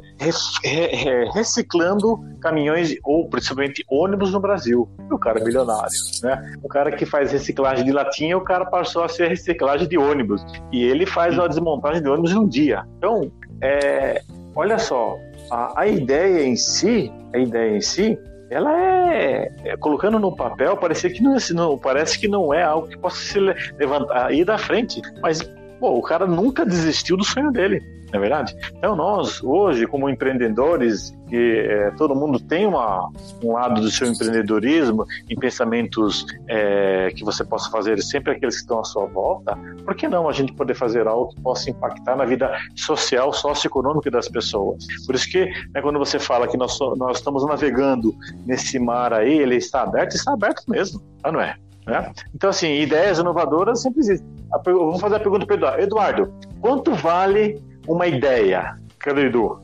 reciclando 1.34 2.20
caminhões 2.42 2.96
ou 3.04 3.30
principalmente 3.30 3.86
ônibus 3.90 4.32
no 4.32 4.40
Brasil. 4.40 4.90
O 5.12 5.18
cara 5.18 5.40
é 5.40 5.44
milionário. 5.44 5.92
Né? 6.24 6.58
O 6.64 6.68
cara 6.68 6.92
que 6.92 7.06
faz 7.06 7.32
reciclagem 7.32 7.86
de 7.86 7.92
latinha, 7.92 8.38
o 8.38 8.42
cara 8.42 8.66
passou 8.66 9.04
a 9.04 9.08
ser 9.08 9.30
reciclagem 9.30 9.88
de 9.88 9.98
ônibus. 9.98 10.44
E 10.72 10.84
ele 10.84 11.06
faz 11.06 11.38
a 11.38 11.48
desmontagem 11.48 12.02
de 12.02 12.10
ônibus 12.10 12.32
em 12.32 12.38
um 12.38 12.48
dia. 12.48 12.84
Então, 12.98 13.32
é, 13.62 14.22
olha 14.56 14.78
só, 14.80 15.18
a, 15.52 15.82
a 15.82 15.88
ideia 15.88 16.44
em 16.44 16.56
si, 16.56 17.12
a 17.34 17.38
ideia 17.38 17.78
em 17.78 17.82
si 17.82 18.18
ela 18.56 18.72
é, 19.14 19.52
é, 19.66 19.76
colocando 19.76 20.18
no 20.18 20.34
papel 20.34 20.78
parece 20.78 21.10
que 21.10 21.22
não, 21.22 21.36
não, 21.52 21.78
parece 21.78 22.18
que 22.18 22.26
não 22.26 22.54
é 22.54 22.64
algo 22.64 22.88
que 22.88 22.98
possa 22.98 23.18
se 23.18 23.38
levantar 23.78 24.34
ir 24.34 24.46
da 24.46 24.58
frente. 24.58 25.02
Mas 25.22 25.42
pô, 25.78 25.98
o 25.98 26.02
cara 26.02 26.26
nunca 26.26 26.66
desistiu 26.66 27.18
do 27.18 27.24
sonho 27.26 27.52
dele 27.52 27.84
não 28.16 28.24
é 28.24 28.30
verdade? 28.30 28.56
Então 28.78 28.96
nós 28.96 29.44
hoje 29.44 29.86
como 29.86 30.10
empreendedores 30.10 31.14
que 31.28 31.60
é, 31.60 31.92
todo 31.92 32.16
mundo 32.16 32.40
tem 32.40 32.66
uma, 32.66 33.10
um 33.44 33.54
lado 33.54 33.82
do 33.82 33.90
seu 33.90 34.08
empreendedorismo 34.08 35.06
em 35.30 35.36
pensamentos 35.36 36.26
é, 36.48 37.10
que 37.16 37.24
você 37.24 37.44
possa 37.44 37.70
fazer 37.70 38.02
sempre 38.02 38.34
aqueles 38.34 38.56
que 38.56 38.62
estão 38.62 38.80
à 38.80 38.84
sua 38.84 39.06
volta, 39.08 39.58
por 39.84 39.96
que 39.96 40.08
não 40.08 40.30
a 40.30 40.32
gente 40.32 40.54
poder 40.54 40.76
fazer 40.76 41.08
algo 41.08 41.30
que 41.34 41.42
possa 41.42 41.70
impactar 41.70 42.16
na 42.16 42.26
vida 42.26 42.56
social, 42.76 43.34
socioeconômica 43.34 44.10
das 44.12 44.30
pessoas? 44.30 44.86
Por 45.06 45.16
isso 45.16 45.30
que 45.30 45.46
né, 45.74 45.82
quando 45.82 46.00
você 46.00 46.20
fala 46.20 46.48
que 46.48 46.58
nós, 46.58 46.78
nós 46.98 47.18
estamos 47.18 47.46
navegando 47.46 48.16
nesse 48.46 48.80
mar 48.80 49.14
aí, 49.14 49.40
ele 49.40 49.56
está 49.56 49.82
aberto, 49.82 50.16
está 50.16 50.34
aberto 50.34 50.64
mesmo, 50.68 51.02
não 51.24 51.42
é? 51.42 51.56
Né? 51.86 52.12
Então, 52.34 52.50
assim, 52.50 52.80
ideias 52.80 53.20
inovadoras 53.20 53.82
sempre 53.82 54.00
existem. 54.00 54.28
Vamos 54.66 55.00
fazer 55.00 55.16
a 55.16 55.20
pergunta 55.20 55.46
para 55.46 55.56
Eduardo. 55.56 55.82
Eduardo, 55.82 56.34
quanto 56.60 56.94
vale 56.96 57.62
uma 57.88 58.08
ideia? 58.08 58.78
Cadê 59.00 59.22
o 59.22 59.26
Edu? 59.28 59.60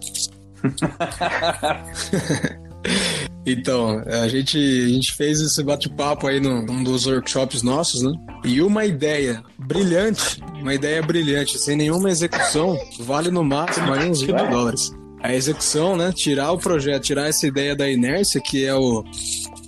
Então, 3.45 4.03
a 4.05 4.27
gente, 4.27 4.57
a 4.57 4.89
gente 4.89 5.13
fez 5.13 5.41
esse 5.41 5.63
bate-papo 5.63 6.27
aí 6.27 6.39
num, 6.39 6.63
num, 6.63 6.83
dos 6.83 7.07
workshops 7.07 7.63
nossos, 7.63 8.03
né? 8.03 8.11
E 8.45 8.61
uma 8.61 8.85
ideia 8.85 9.43
brilhante, 9.57 10.39
uma 10.59 10.73
ideia 10.73 11.01
brilhante, 11.01 11.57
sem 11.57 11.75
nenhuma 11.75 12.09
execução, 12.11 12.79
vale 12.99 13.31
no 13.31 13.43
máximo 13.43 13.91
aí 13.93 14.09
uns 14.09 14.21
20 14.21 14.31
dólares. 14.49 14.91
A 15.23 15.33
execução, 15.33 15.97
né? 15.97 16.11
Tirar 16.11 16.51
o 16.51 16.57
projeto, 16.57 17.03
tirar 17.03 17.27
essa 17.29 17.47
ideia 17.47 17.75
da 17.75 17.89
inércia, 17.89 18.39
que 18.39 18.63
é 18.63 18.75
o 18.75 19.03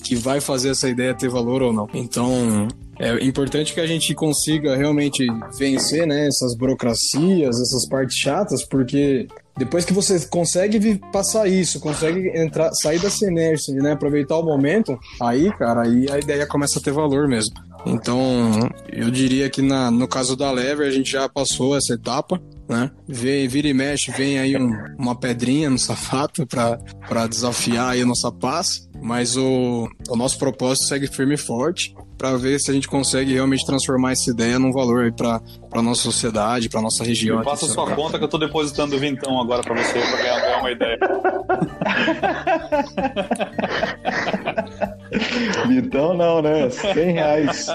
que 0.03 0.15
vai 0.15 0.39
fazer 0.39 0.69
essa 0.69 0.87
ideia 0.87 1.15
ter 1.15 1.29
valor 1.29 1.63
ou 1.63 1.73
não. 1.73 1.87
Então, 1.93 2.67
é 2.99 3.23
importante 3.23 3.73
que 3.73 3.79
a 3.79 3.87
gente 3.87 4.13
consiga 4.13 4.75
realmente 4.75 5.25
vencer 5.57 6.05
né, 6.05 6.27
essas 6.27 6.55
burocracias, 6.55 7.59
essas 7.59 7.87
partes 7.87 8.17
chatas, 8.17 8.63
porque 8.65 9.27
depois 9.57 9.85
que 9.85 9.93
você 9.93 10.19
consegue 10.27 10.99
passar 11.11 11.47
isso, 11.47 11.79
consegue 11.79 12.31
entrar, 12.35 12.71
sair 12.73 12.99
dessa 12.99 13.25
inércia, 13.25 13.73
né, 13.75 13.91
aproveitar 13.93 14.37
o 14.37 14.43
momento, 14.43 14.97
aí, 15.21 15.51
cara, 15.57 15.83
aí 15.83 16.09
a 16.11 16.19
ideia 16.19 16.45
começa 16.45 16.79
a 16.79 16.81
ter 16.81 16.91
valor 16.91 17.27
mesmo. 17.27 17.53
Então, 17.85 18.69
eu 18.91 19.11
diria 19.11 19.49
que 19.49 19.61
na, 19.61 19.91
no 19.91 20.07
caso 20.07 20.35
da 20.35 20.51
Lever, 20.51 20.87
a 20.87 20.91
gente 20.91 21.11
já 21.11 21.27
passou 21.27 21.75
essa 21.75 21.93
etapa, 21.93 22.41
né? 22.67 22.89
Vem, 23.07 23.47
vira 23.47 23.67
e 23.67 23.73
mexe, 23.73 24.09
vem 24.11 24.39
aí 24.39 24.55
um, 24.55 24.71
uma 24.97 25.19
pedrinha 25.19 25.69
no 25.69 25.77
sapato 25.77 26.47
para 26.47 27.27
desafiar 27.27 27.91
aí 27.91 28.01
a 28.01 28.05
nossa 28.05 28.31
paz, 28.31 28.87
mas 29.01 29.35
o, 29.35 29.89
o 30.07 30.15
nosso 30.15 30.39
propósito 30.39 30.87
segue 30.87 31.07
firme 31.07 31.33
e 31.33 31.37
forte 31.37 31.93
para 32.23 32.37
ver 32.37 32.57
se 32.57 32.71
a 32.71 32.73
gente 32.73 32.87
consegue 32.87 33.33
realmente 33.33 33.65
transformar 33.65 34.13
essa 34.13 34.29
ideia 34.29 34.57
num 34.57 34.71
valor 34.71 35.11
para 35.11 35.41
a 35.73 35.81
nossa 35.81 36.03
sociedade, 36.03 36.69
para 36.69 36.81
nossa 36.81 37.03
região. 37.03 37.43
Faça 37.43 37.65
sua 37.65 37.93
conta 37.93 38.17
que 38.17 38.23
eu 38.23 38.27
estou 38.27 38.39
depositando 38.39 38.97
vintão 38.97 39.41
agora 39.41 39.61
para 39.61 39.75
você, 39.75 39.99
para 39.99 40.23
ganhar, 40.23 40.59
uma 40.61 40.71
ideia. 40.71 40.97
Vintão 45.67 46.13
não, 46.13 46.41
né? 46.41 46.69
100 46.69 47.11
reais. 47.11 47.67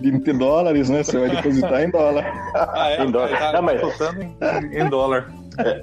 20 0.00 0.32
dólares, 0.32 0.90
né? 0.90 1.04
Você 1.04 1.20
vai 1.20 1.30
depositar 1.30 1.84
em 1.84 1.90
dólar. 1.90 2.24
Ah, 2.54 2.90
é? 2.90 3.04
Em 3.04 3.12
dólar. 3.12 3.38
Tá, 3.38 3.52
não, 3.52 3.62
mas... 3.62 3.80
em, 3.80 4.80
em 4.80 4.88
dólar. 4.88 5.32
É. 5.58 5.82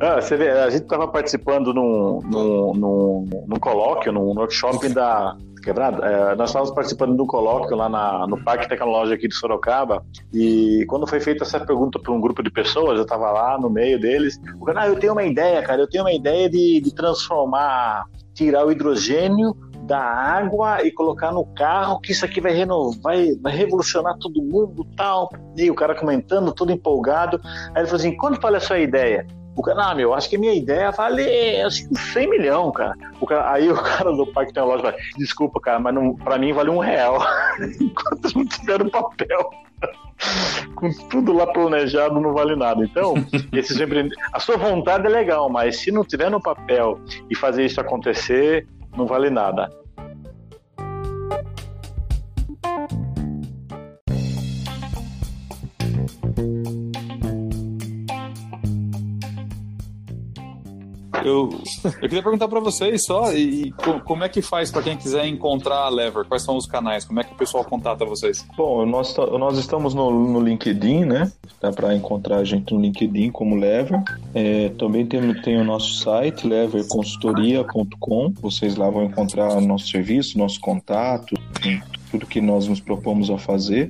ah, 0.00 0.22
você 0.22 0.36
vê, 0.36 0.50
a 0.50 0.70
gente 0.70 0.84
estava 0.84 1.06
participando 1.06 1.74
num, 1.74 2.20
num, 2.22 2.72
num, 2.74 3.28
num 3.46 3.58
colóquio, 3.58 4.10
num 4.12 4.38
workshop 4.38 4.88
da, 4.88 5.36
Quebrado, 5.66 6.00
é, 6.04 6.36
nós 6.36 6.50
estávamos 6.50 6.72
participando 6.72 7.16
do 7.16 7.26
colóquio 7.26 7.76
lá 7.76 7.88
na, 7.88 8.24
no 8.24 8.40
Parque 8.44 8.68
Tecnológico 8.68 9.16
aqui 9.16 9.26
de 9.26 9.34
Sorocaba 9.34 10.06
e 10.32 10.84
quando 10.88 11.08
foi 11.08 11.18
feita 11.18 11.42
essa 11.42 11.58
pergunta 11.58 11.98
para 11.98 12.12
um 12.12 12.20
grupo 12.20 12.40
de 12.40 12.52
pessoas, 12.52 12.96
eu 12.96 13.02
estava 13.02 13.32
lá 13.32 13.58
no 13.58 13.68
meio 13.68 13.98
deles, 13.98 14.40
o 14.60 14.64
cara, 14.64 14.82
ah, 14.82 14.86
eu 14.86 14.94
tenho 14.94 15.12
uma 15.12 15.24
ideia, 15.24 15.60
cara, 15.64 15.82
eu 15.82 15.88
tenho 15.88 16.04
uma 16.04 16.12
ideia 16.12 16.48
de, 16.48 16.80
de 16.80 16.94
transformar, 16.94 18.04
tirar 18.32 18.64
o 18.64 18.70
hidrogênio 18.70 19.56
da 19.82 19.98
água 19.98 20.84
e 20.84 20.92
colocar 20.92 21.32
no 21.32 21.44
carro, 21.44 22.00
que 22.00 22.12
isso 22.12 22.24
aqui 22.24 22.40
vai 22.40 22.52
renovar, 22.52 23.16
vai, 23.42 23.52
revolucionar 23.52 24.16
todo 24.18 24.40
mundo 24.40 24.84
tal. 24.96 25.28
E 25.56 25.70
o 25.70 25.74
cara 25.74 25.94
comentando, 25.94 26.52
todo 26.52 26.72
empolgado. 26.72 27.40
Aí 27.74 27.82
ele 27.82 27.86
falou 27.86 28.00
assim: 28.00 28.16
quanto 28.16 28.40
vale 28.40 28.56
a 28.56 28.60
sua 28.60 28.78
ideia? 28.78 29.26
O 29.56 29.62
cara, 29.62 29.90
ah, 29.90 29.94
meu, 29.94 30.12
acho 30.12 30.28
que 30.28 30.36
minha 30.36 30.52
ideia 30.52 30.90
vale 30.90 31.62
acho 31.62 31.88
que 31.88 31.94
100 31.98 32.28
milhões, 32.28 32.74
cara. 32.74 32.94
O 33.18 33.26
cara. 33.26 33.52
Aí 33.52 33.70
o 33.70 33.74
cara 33.74 34.12
do 34.12 34.26
Parque 34.26 34.52
Tecnológico 34.52 34.90
vai, 34.90 35.00
desculpa, 35.16 35.58
cara, 35.60 35.80
mas 35.80 35.94
não, 35.94 36.14
pra 36.14 36.36
mim 36.36 36.52
vale 36.52 36.68
um 36.68 36.78
real. 36.78 37.18
Enquanto 37.80 38.36
não 38.36 38.46
tiver 38.46 38.84
no 38.84 38.90
papel. 38.90 39.50
Com 40.74 40.90
tudo 41.08 41.32
lá 41.32 41.46
planejado 41.46 42.20
não 42.20 42.34
vale 42.34 42.54
nada. 42.54 42.84
Então, 42.84 43.14
esses 43.52 43.78
a 44.32 44.40
sua 44.40 44.56
vontade 44.56 45.06
é 45.06 45.10
legal, 45.10 45.48
mas 45.48 45.78
se 45.78 45.90
não 45.90 46.04
tiver 46.04 46.30
no 46.30 46.40
papel 46.40 47.00
e 47.30 47.34
fazer 47.34 47.64
isso 47.64 47.80
acontecer, 47.80 48.66
não 48.96 49.06
vale 49.06 49.30
nada. 49.30 49.70
Eu, 61.26 61.50
eu 61.84 62.08
queria 62.08 62.22
perguntar 62.22 62.46
para 62.46 62.60
vocês 62.60 63.04
só, 63.04 63.32
e, 63.32 63.64
e, 63.64 63.72
como 64.04 64.22
é 64.22 64.28
que 64.28 64.40
faz 64.40 64.70
para 64.70 64.82
quem 64.82 64.96
quiser 64.96 65.26
encontrar 65.26 65.78
a 65.78 65.88
Lever? 65.88 66.24
Quais 66.24 66.44
são 66.44 66.56
os 66.56 66.66
canais? 66.66 67.04
Como 67.04 67.18
é 67.18 67.24
que 67.24 67.32
o 67.32 67.36
pessoal 67.36 67.64
contata 67.64 68.04
vocês? 68.04 68.46
Bom, 68.56 68.86
nós, 68.86 69.16
nós 69.16 69.58
estamos 69.58 69.92
no, 69.92 70.08
no 70.08 70.38
LinkedIn, 70.40 71.04
né? 71.04 71.32
Dá 71.60 71.72
para 71.72 71.96
encontrar 71.96 72.36
a 72.36 72.44
gente 72.44 72.72
no 72.72 72.80
LinkedIn 72.80 73.32
como 73.32 73.56
Lever. 73.56 74.00
É, 74.32 74.68
também 74.78 75.04
tem, 75.04 75.34
tem 75.42 75.56
o 75.56 75.64
nosso 75.64 75.94
site, 75.94 76.46
leverconsultoria.com. 76.46 78.32
Vocês 78.40 78.76
lá 78.76 78.88
vão 78.88 79.02
encontrar 79.02 79.60
nosso 79.60 79.88
serviço, 79.88 80.38
nosso 80.38 80.60
contato, 80.60 81.34
tudo 82.08 82.24
que 82.24 82.40
nós 82.40 82.68
nos 82.68 82.78
propomos 82.78 83.30
a 83.30 83.38
fazer. 83.38 83.88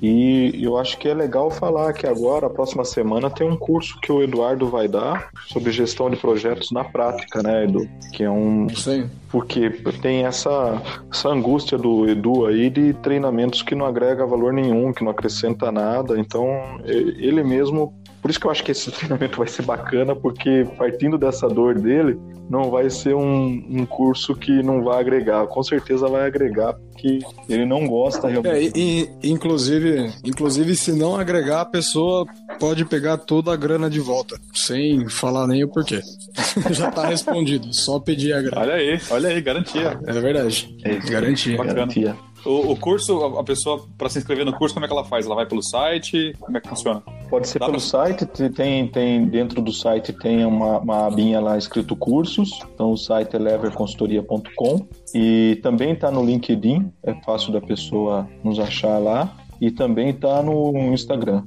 E 0.00 0.62
eu 0.62 0.76
acho 0.76 0.96
que 0.98 1.08
é 1.08 1.14
legal 1.14 1.50
falar 1.50 1.92
que 1.92 2.06
agora, 2.06 2.46
a 2.46 2.50
próxima 2.50 2.84
semana, 2.84 3.28
tem 3.28 3.48
um 3.48 3.56
curso 3.56 3.98
que 4.00 4.12
o 4.12 4.22
Eduardo 4.22 4.68
vai 4.68 4.86
dar 4.86 5.30
sobre 5.48 5.72
gestão 5.72 6.08
de 6.08 6.16
projetos 6.16 6.70
na 6.70 6.84
prática, 6.84 7.42
né, 7.42 7.64
Edu? 7.64 7.88
Que 8.12 8.24
é 8.24 8.30
um. 8.30 8.68
Sim. 8.70 9.10
Porque 9.30 9.70
tem 10.00 10.24
essa, 10.24 10.80
essa 11.12 11.28
angústia 11.28 11.76
do 11.76 12.08
Edu 12.08 12.46
aí 12.46 12.70
de 12.70 12.94
treinamentos 12.94 13.60
que 13.62 13.74
não 13.74 13.84
agrega 13.84 14.24
valor 14.24 14.52
nenhum, 14.52 14.92
que 14.92 15.04
não 15.04 15.10
acrescenta 15.10 15.70
nada. 15.70 16.18
Então, 16.18 16.46
ele 16.84 17.42
mesmo 17.42 17.92
por 18.28 18.30
isso 18.30 18.40
que 18.40 18.46
eu 18.46 18.50
acho 18.50 18.64
que 18.64 18.72
esse 18.72 18.90
treinamento 18.92 19.38
vai 19.38 19.48
ser 19.48 19.62
bacana, 19.62 20.14
porque 20.14 20.66
partindo 20.76 21.16
dessa 21.16 21.48
dor 21.48 21.78
dele, 21.78 22.18
não 22.50 22.70
vai 22.70 22.90
ser 22.90 23.14
um, 23.14 23.64
um 23.68 23.86
curso 23.86 24.34
que 24.34 24.62
não 24.62 24.82
vai 24.82 25.00
agregar. 25.00 25.46
Com 25.46 25.62
certeza 25.62 26.08
vai 26.08 26.26
agregar, 26.26 26.74
porque 26.74 27.20
ele 27.48 27.64
não 27.64 27.86
gosta 27.86 28.28
realmente. 28.28 28.54
É, 28.54 28.78
e, 28.78 29.08
inclusive, 29.22 30.12
inclusive, 30.24 30.74
se 30.76 30.92
não 30.92 31.16
agregar, 31.16 31.62
a 31.62 31.66
pessoa 31.66 32.26
pode 32.58 32.84
pegar 32.84 33.16
toda 33.18 33.52
a 33.52 33.56
grana 33.56 33.88
de 33.88 34.00
volta, 34.00 34.38
sem 34.54 35.08
falar 35.08 35.46
nem 35.46 35.64
o 35.64 35.68
porquê. 35.68 36.00
Já 36.70 36.90
tá 36.90 37.06
respondido, 37.06 37.72
só 37.72 37.98
pedir 37.98 38.32
a 38.32 38.42
grana. 38.42 38.60
Olha 38.60 38.74
aí, 38.74 39.00
olha 39.10 39.28
aí, 39.30 39.40
garantia. 39.40 39.98
É 40.06 40.12
verdade. 40.12 40.76
É, 40.84 40.96
garantia. 41.10 41.56
Garantia. 41.56 42.16
O, 42.44 42.72
o, 42.72 42.76
curso, 42.76 43.24
a 43.38 43.44
pessoa, 43.44 43.84
para 43.96 44.08
se 44.08 44.18
inscrever 44.18 44.44
no 44.44 44.52
curso, 44.52 44.74
como 44.74 44.84
é 44.84 44.88
que 44.88 44.94
ela 44.94 45.04
faz? 45.04 45.26
Ela 45.26 45.34
vai 45.34 45.46
pelo 45.46 45.62
site? 45.62 46.34
Como 46.40 46.56
é 46.56 46.60
que 46.60 46.68
funciona? 46.68 47.02
Pode 47.28 47.48
ser 47.48 47.58
Dá 47.58 47.66
pelo 47.66 47.78
pra... 47.78 47.86
site, 47.86 48.26
tem, 48.26 48.88
tem 48.88 49.26
dentro 49.26 49.60
do 49.60 49.72
site 49.72 50.12
tem 50.12 50.44
uma, 50.44 50.78
uma 50.78 51.06
abinha 51.06 51.40
lá 51.40 51.58
escrito 51.58 51.94
cursos, 51.94 52.50
então 52.74 52.92
o 52.92 52.96
site 52.96 53.36
é 53.36 53.38
leverconsultoria.com 53.38 54.86
e 55.14 55.58
também 55.62 55.92
está 55.92 56.10
no 56.10 56.24
LinkedIn, 56.24 56.90
é 57.02 57.14
fácil 57.22 57.52
da 57.52 57.60
pessoa 57.60 58.28
nos 58.42 58.58
achar 58.58 58.98
lá 58.98 59.36
e 59.60 59.70
também 59.70 60.10
está 60.10 60.42
no 60.42 60.72
Instagram. 60.92 61.44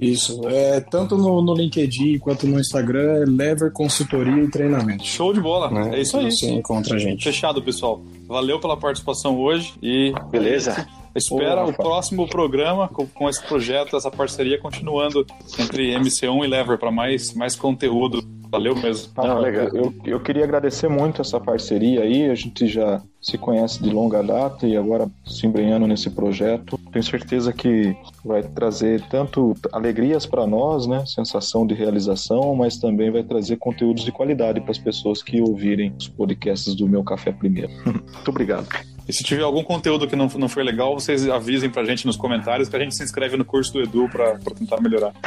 Isso, 0.00 0.46
é, 0.48 0.80
tanto 0.80 1.16
no, 1.16 1.40
no, 1.40 1.54
LinkedIn 1.54 2.18
quanto 2.18 2.46
no 2.46 2.60
Instagram, 2.60 3.22
é 3.22 3.24
Lever 3.24 3.72
Consultoria 3.72 4.44
e 4.44 4.50
Treinamento. 4.50 5.04
Show 5.04 5.32
de 5.32 5.40
bola, 5.40 5.88
é, 5.90 5.96
é 5.96 6.00
isso 6.02 6.16
aí. 6.18 6.30
Você 6.30 6.50
encontra 6.50 6.96
a 6.96 6.98
gente. 6.98 7.24
Fechado, 7.24 7.62
pessoal. 7.62 8.02
Valeu 8.26 8.60
pela 8.60 8.76
participação 8.76 9.38
hoje 9.38 9.74
e. 9.82 10.12
Beleza. 10.30 10.86
Espera 11.14 11.64
o 11.64 11.72
próximo 11.72 12.28
programa 12.28 12.88
com, 12.88 13.06
com, 13.06 13.26
esse 13.26 13.42
projeto, 13.42 13.96
essa 13.96 14.10
parceria 14.10 14.60
continuando 14.60 15.24
entre 15.58 15.94
MC1 15.94 16.44
e 16.44 16.46
Lever 16.46 16.76
para 16.76 16.90
mais, 16.90 17.32
mais 17.32 17.56
conteúdo 17.56 18.22
Valeu 18.50 18.76
mesmo. 18.76 19.12
Ah, 19.16 19.26
Não, 19.26 19.38
legal. 19.40 19.68
Eu, 19.68 19.94
eu 20.04 20.20
queria 20.20 20.44
agradecer 20.44 20.88
muito 20.88 21.20
essa 21.20 21.40
parceria 21.40 22.02
aí. 22.02 22.30
A 22.30 22.34
gente 22.34 22.66
já 22.66 23.02
se 23.20 23.36
conhece 23.36 23.82
de 23.82 23.90
longa 23.90 24.22
data 24.22 24.66
e 24.66 24.76
agora 24.76 25.10
se 25.26 25.46
embrenhando 25.46 25.86
nesse 25.86 26.10
projeto. 26.10 26.75
Tenho 26.96 27.04
certeza 27.04 27.52
que 27.52 27.94
vai 28.24 28.42
trazer 28.42 29.02
tanto 29.10 29.52
alegrias 29.70 30.24
para 30.24 30.46
nós, 30.46 30.86
né? 30.86 31.04
Sensação 31.04 31.66
de 31.66 31.74
realização, 31.74 32.54
mas 32.54 32.78
também 32.78 33.10
vai 33.10 33.22
trazer 33.22 33.58
conteúdos 33.58 34.02
de 34.02 34.10
qualidade 34.10 34.62
para 34.62 34.70
as 34.70 34.78
pessoas 34.78 35.22
que 35.22 35.38
ouvirem 35.38 35.94
os 35.94 36.08
podcasts 36.08 36.74
do 36.74 36.88
Meu 36.88 37.04
Café 37.04 37.32
Primeiro. 37.32 37.70
muito 37.84 38.30
obrigado. 38.30 38.66
E 39.06 39.12
se 39.12 39.22
tiver 39.22 39.42
algum 39.42 39.62
conteúdo 39.62 40.08
que 40.08 40.16
não, 40.16 40.26
não 40.38 40.48
foi 40.48 40.64
legal, 40.64 40.98
vocês 40.98 41.28
avisem 41.28 41.68
pra 41.68 41.84
gente 41.84 42.06
nos 42.06 42.16
comentários 42.16 42.66
que 42.66 42.76
a 42.76 42.78
gente 42.78 42.96
se 42.96 43.04
inscreve 43.04 43.36
no 43.36 43.44
curso 43.44 43.74
do 43.74 43.82
Edu 43.82 44.08
para 44.08 44.38
tentar 44.54 44.80
melhorar. 44.80 45.12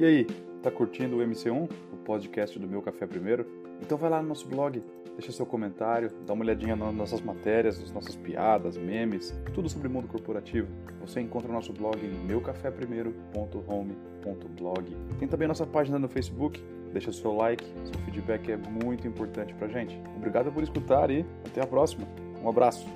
E 0.00 0.04
aí, 0.06 0.26
tá 0.62 0.70
curtindo 0.70 1.16
o 1.16 1.20
MC1, 1.20 1.68
o 1.92 1.96
podcast 1.98 2.58
do 2.58 2.66
Meu 2.68 2.80
Café 2.82 3.06
Primeiro? 3.06 3.46
Então 3.80 3.96
vai 3.96 4.10
lá 4.10 4.20
no 4.22 4.28
nosso 4.28 4.46
blog, 4.46 4.84
deixa 5.16 5.32
seu 5.32 5.46
comentário, 5.46 6.12
dá 6.26 6.34
uma 6.34 6.44
olhadinha 6.44 6.76
nas 6.76 6.94
nossas 6.94 7.20
matérias, 7.20 7.80
nas 7.80 7.90
nossas 7.92 8.14
piadas, 8.16 8.76
memes, 8.76 9.34
tudo 9.54 9.68
sobre 9.68 9.88
mundo 9.88 10.06
corporativo. 10.06 10.68
Você 11.00 11.20
encontra 11.20 11.48
o 11.48 11.52
nosso 11.52 11.72
blog 11.72 11.98
em 12.04 12.12
meucaféprimeiro.home.blog. 12.26 14.96
Tem 15.18 15.26
também 15.26 15.48
nossa 15.48 15.66
página 15.66 15.98
no 15.98 16.08
Facebook, 16.08 16.62
deixa 16.92 17.10
seu 17.12 17.34
like, 17.34 17.64
seu 17.84 17.98
feedback 18.04 18.52
é 18.52 18.56
muito 18.56 19.08
importante 19.08 19.54
pra 19.54 19.66
gente. 19.68 19.98
Obrigado 20.16 20.52
por 20.52 20.62
escutar 20.62 21.10
e 21.10 21.24
até 21.46 21.62
a 21.62 21.66
próxima. 21.66 22.06
Um 22.42 22.48
abraço. 22.48 22.86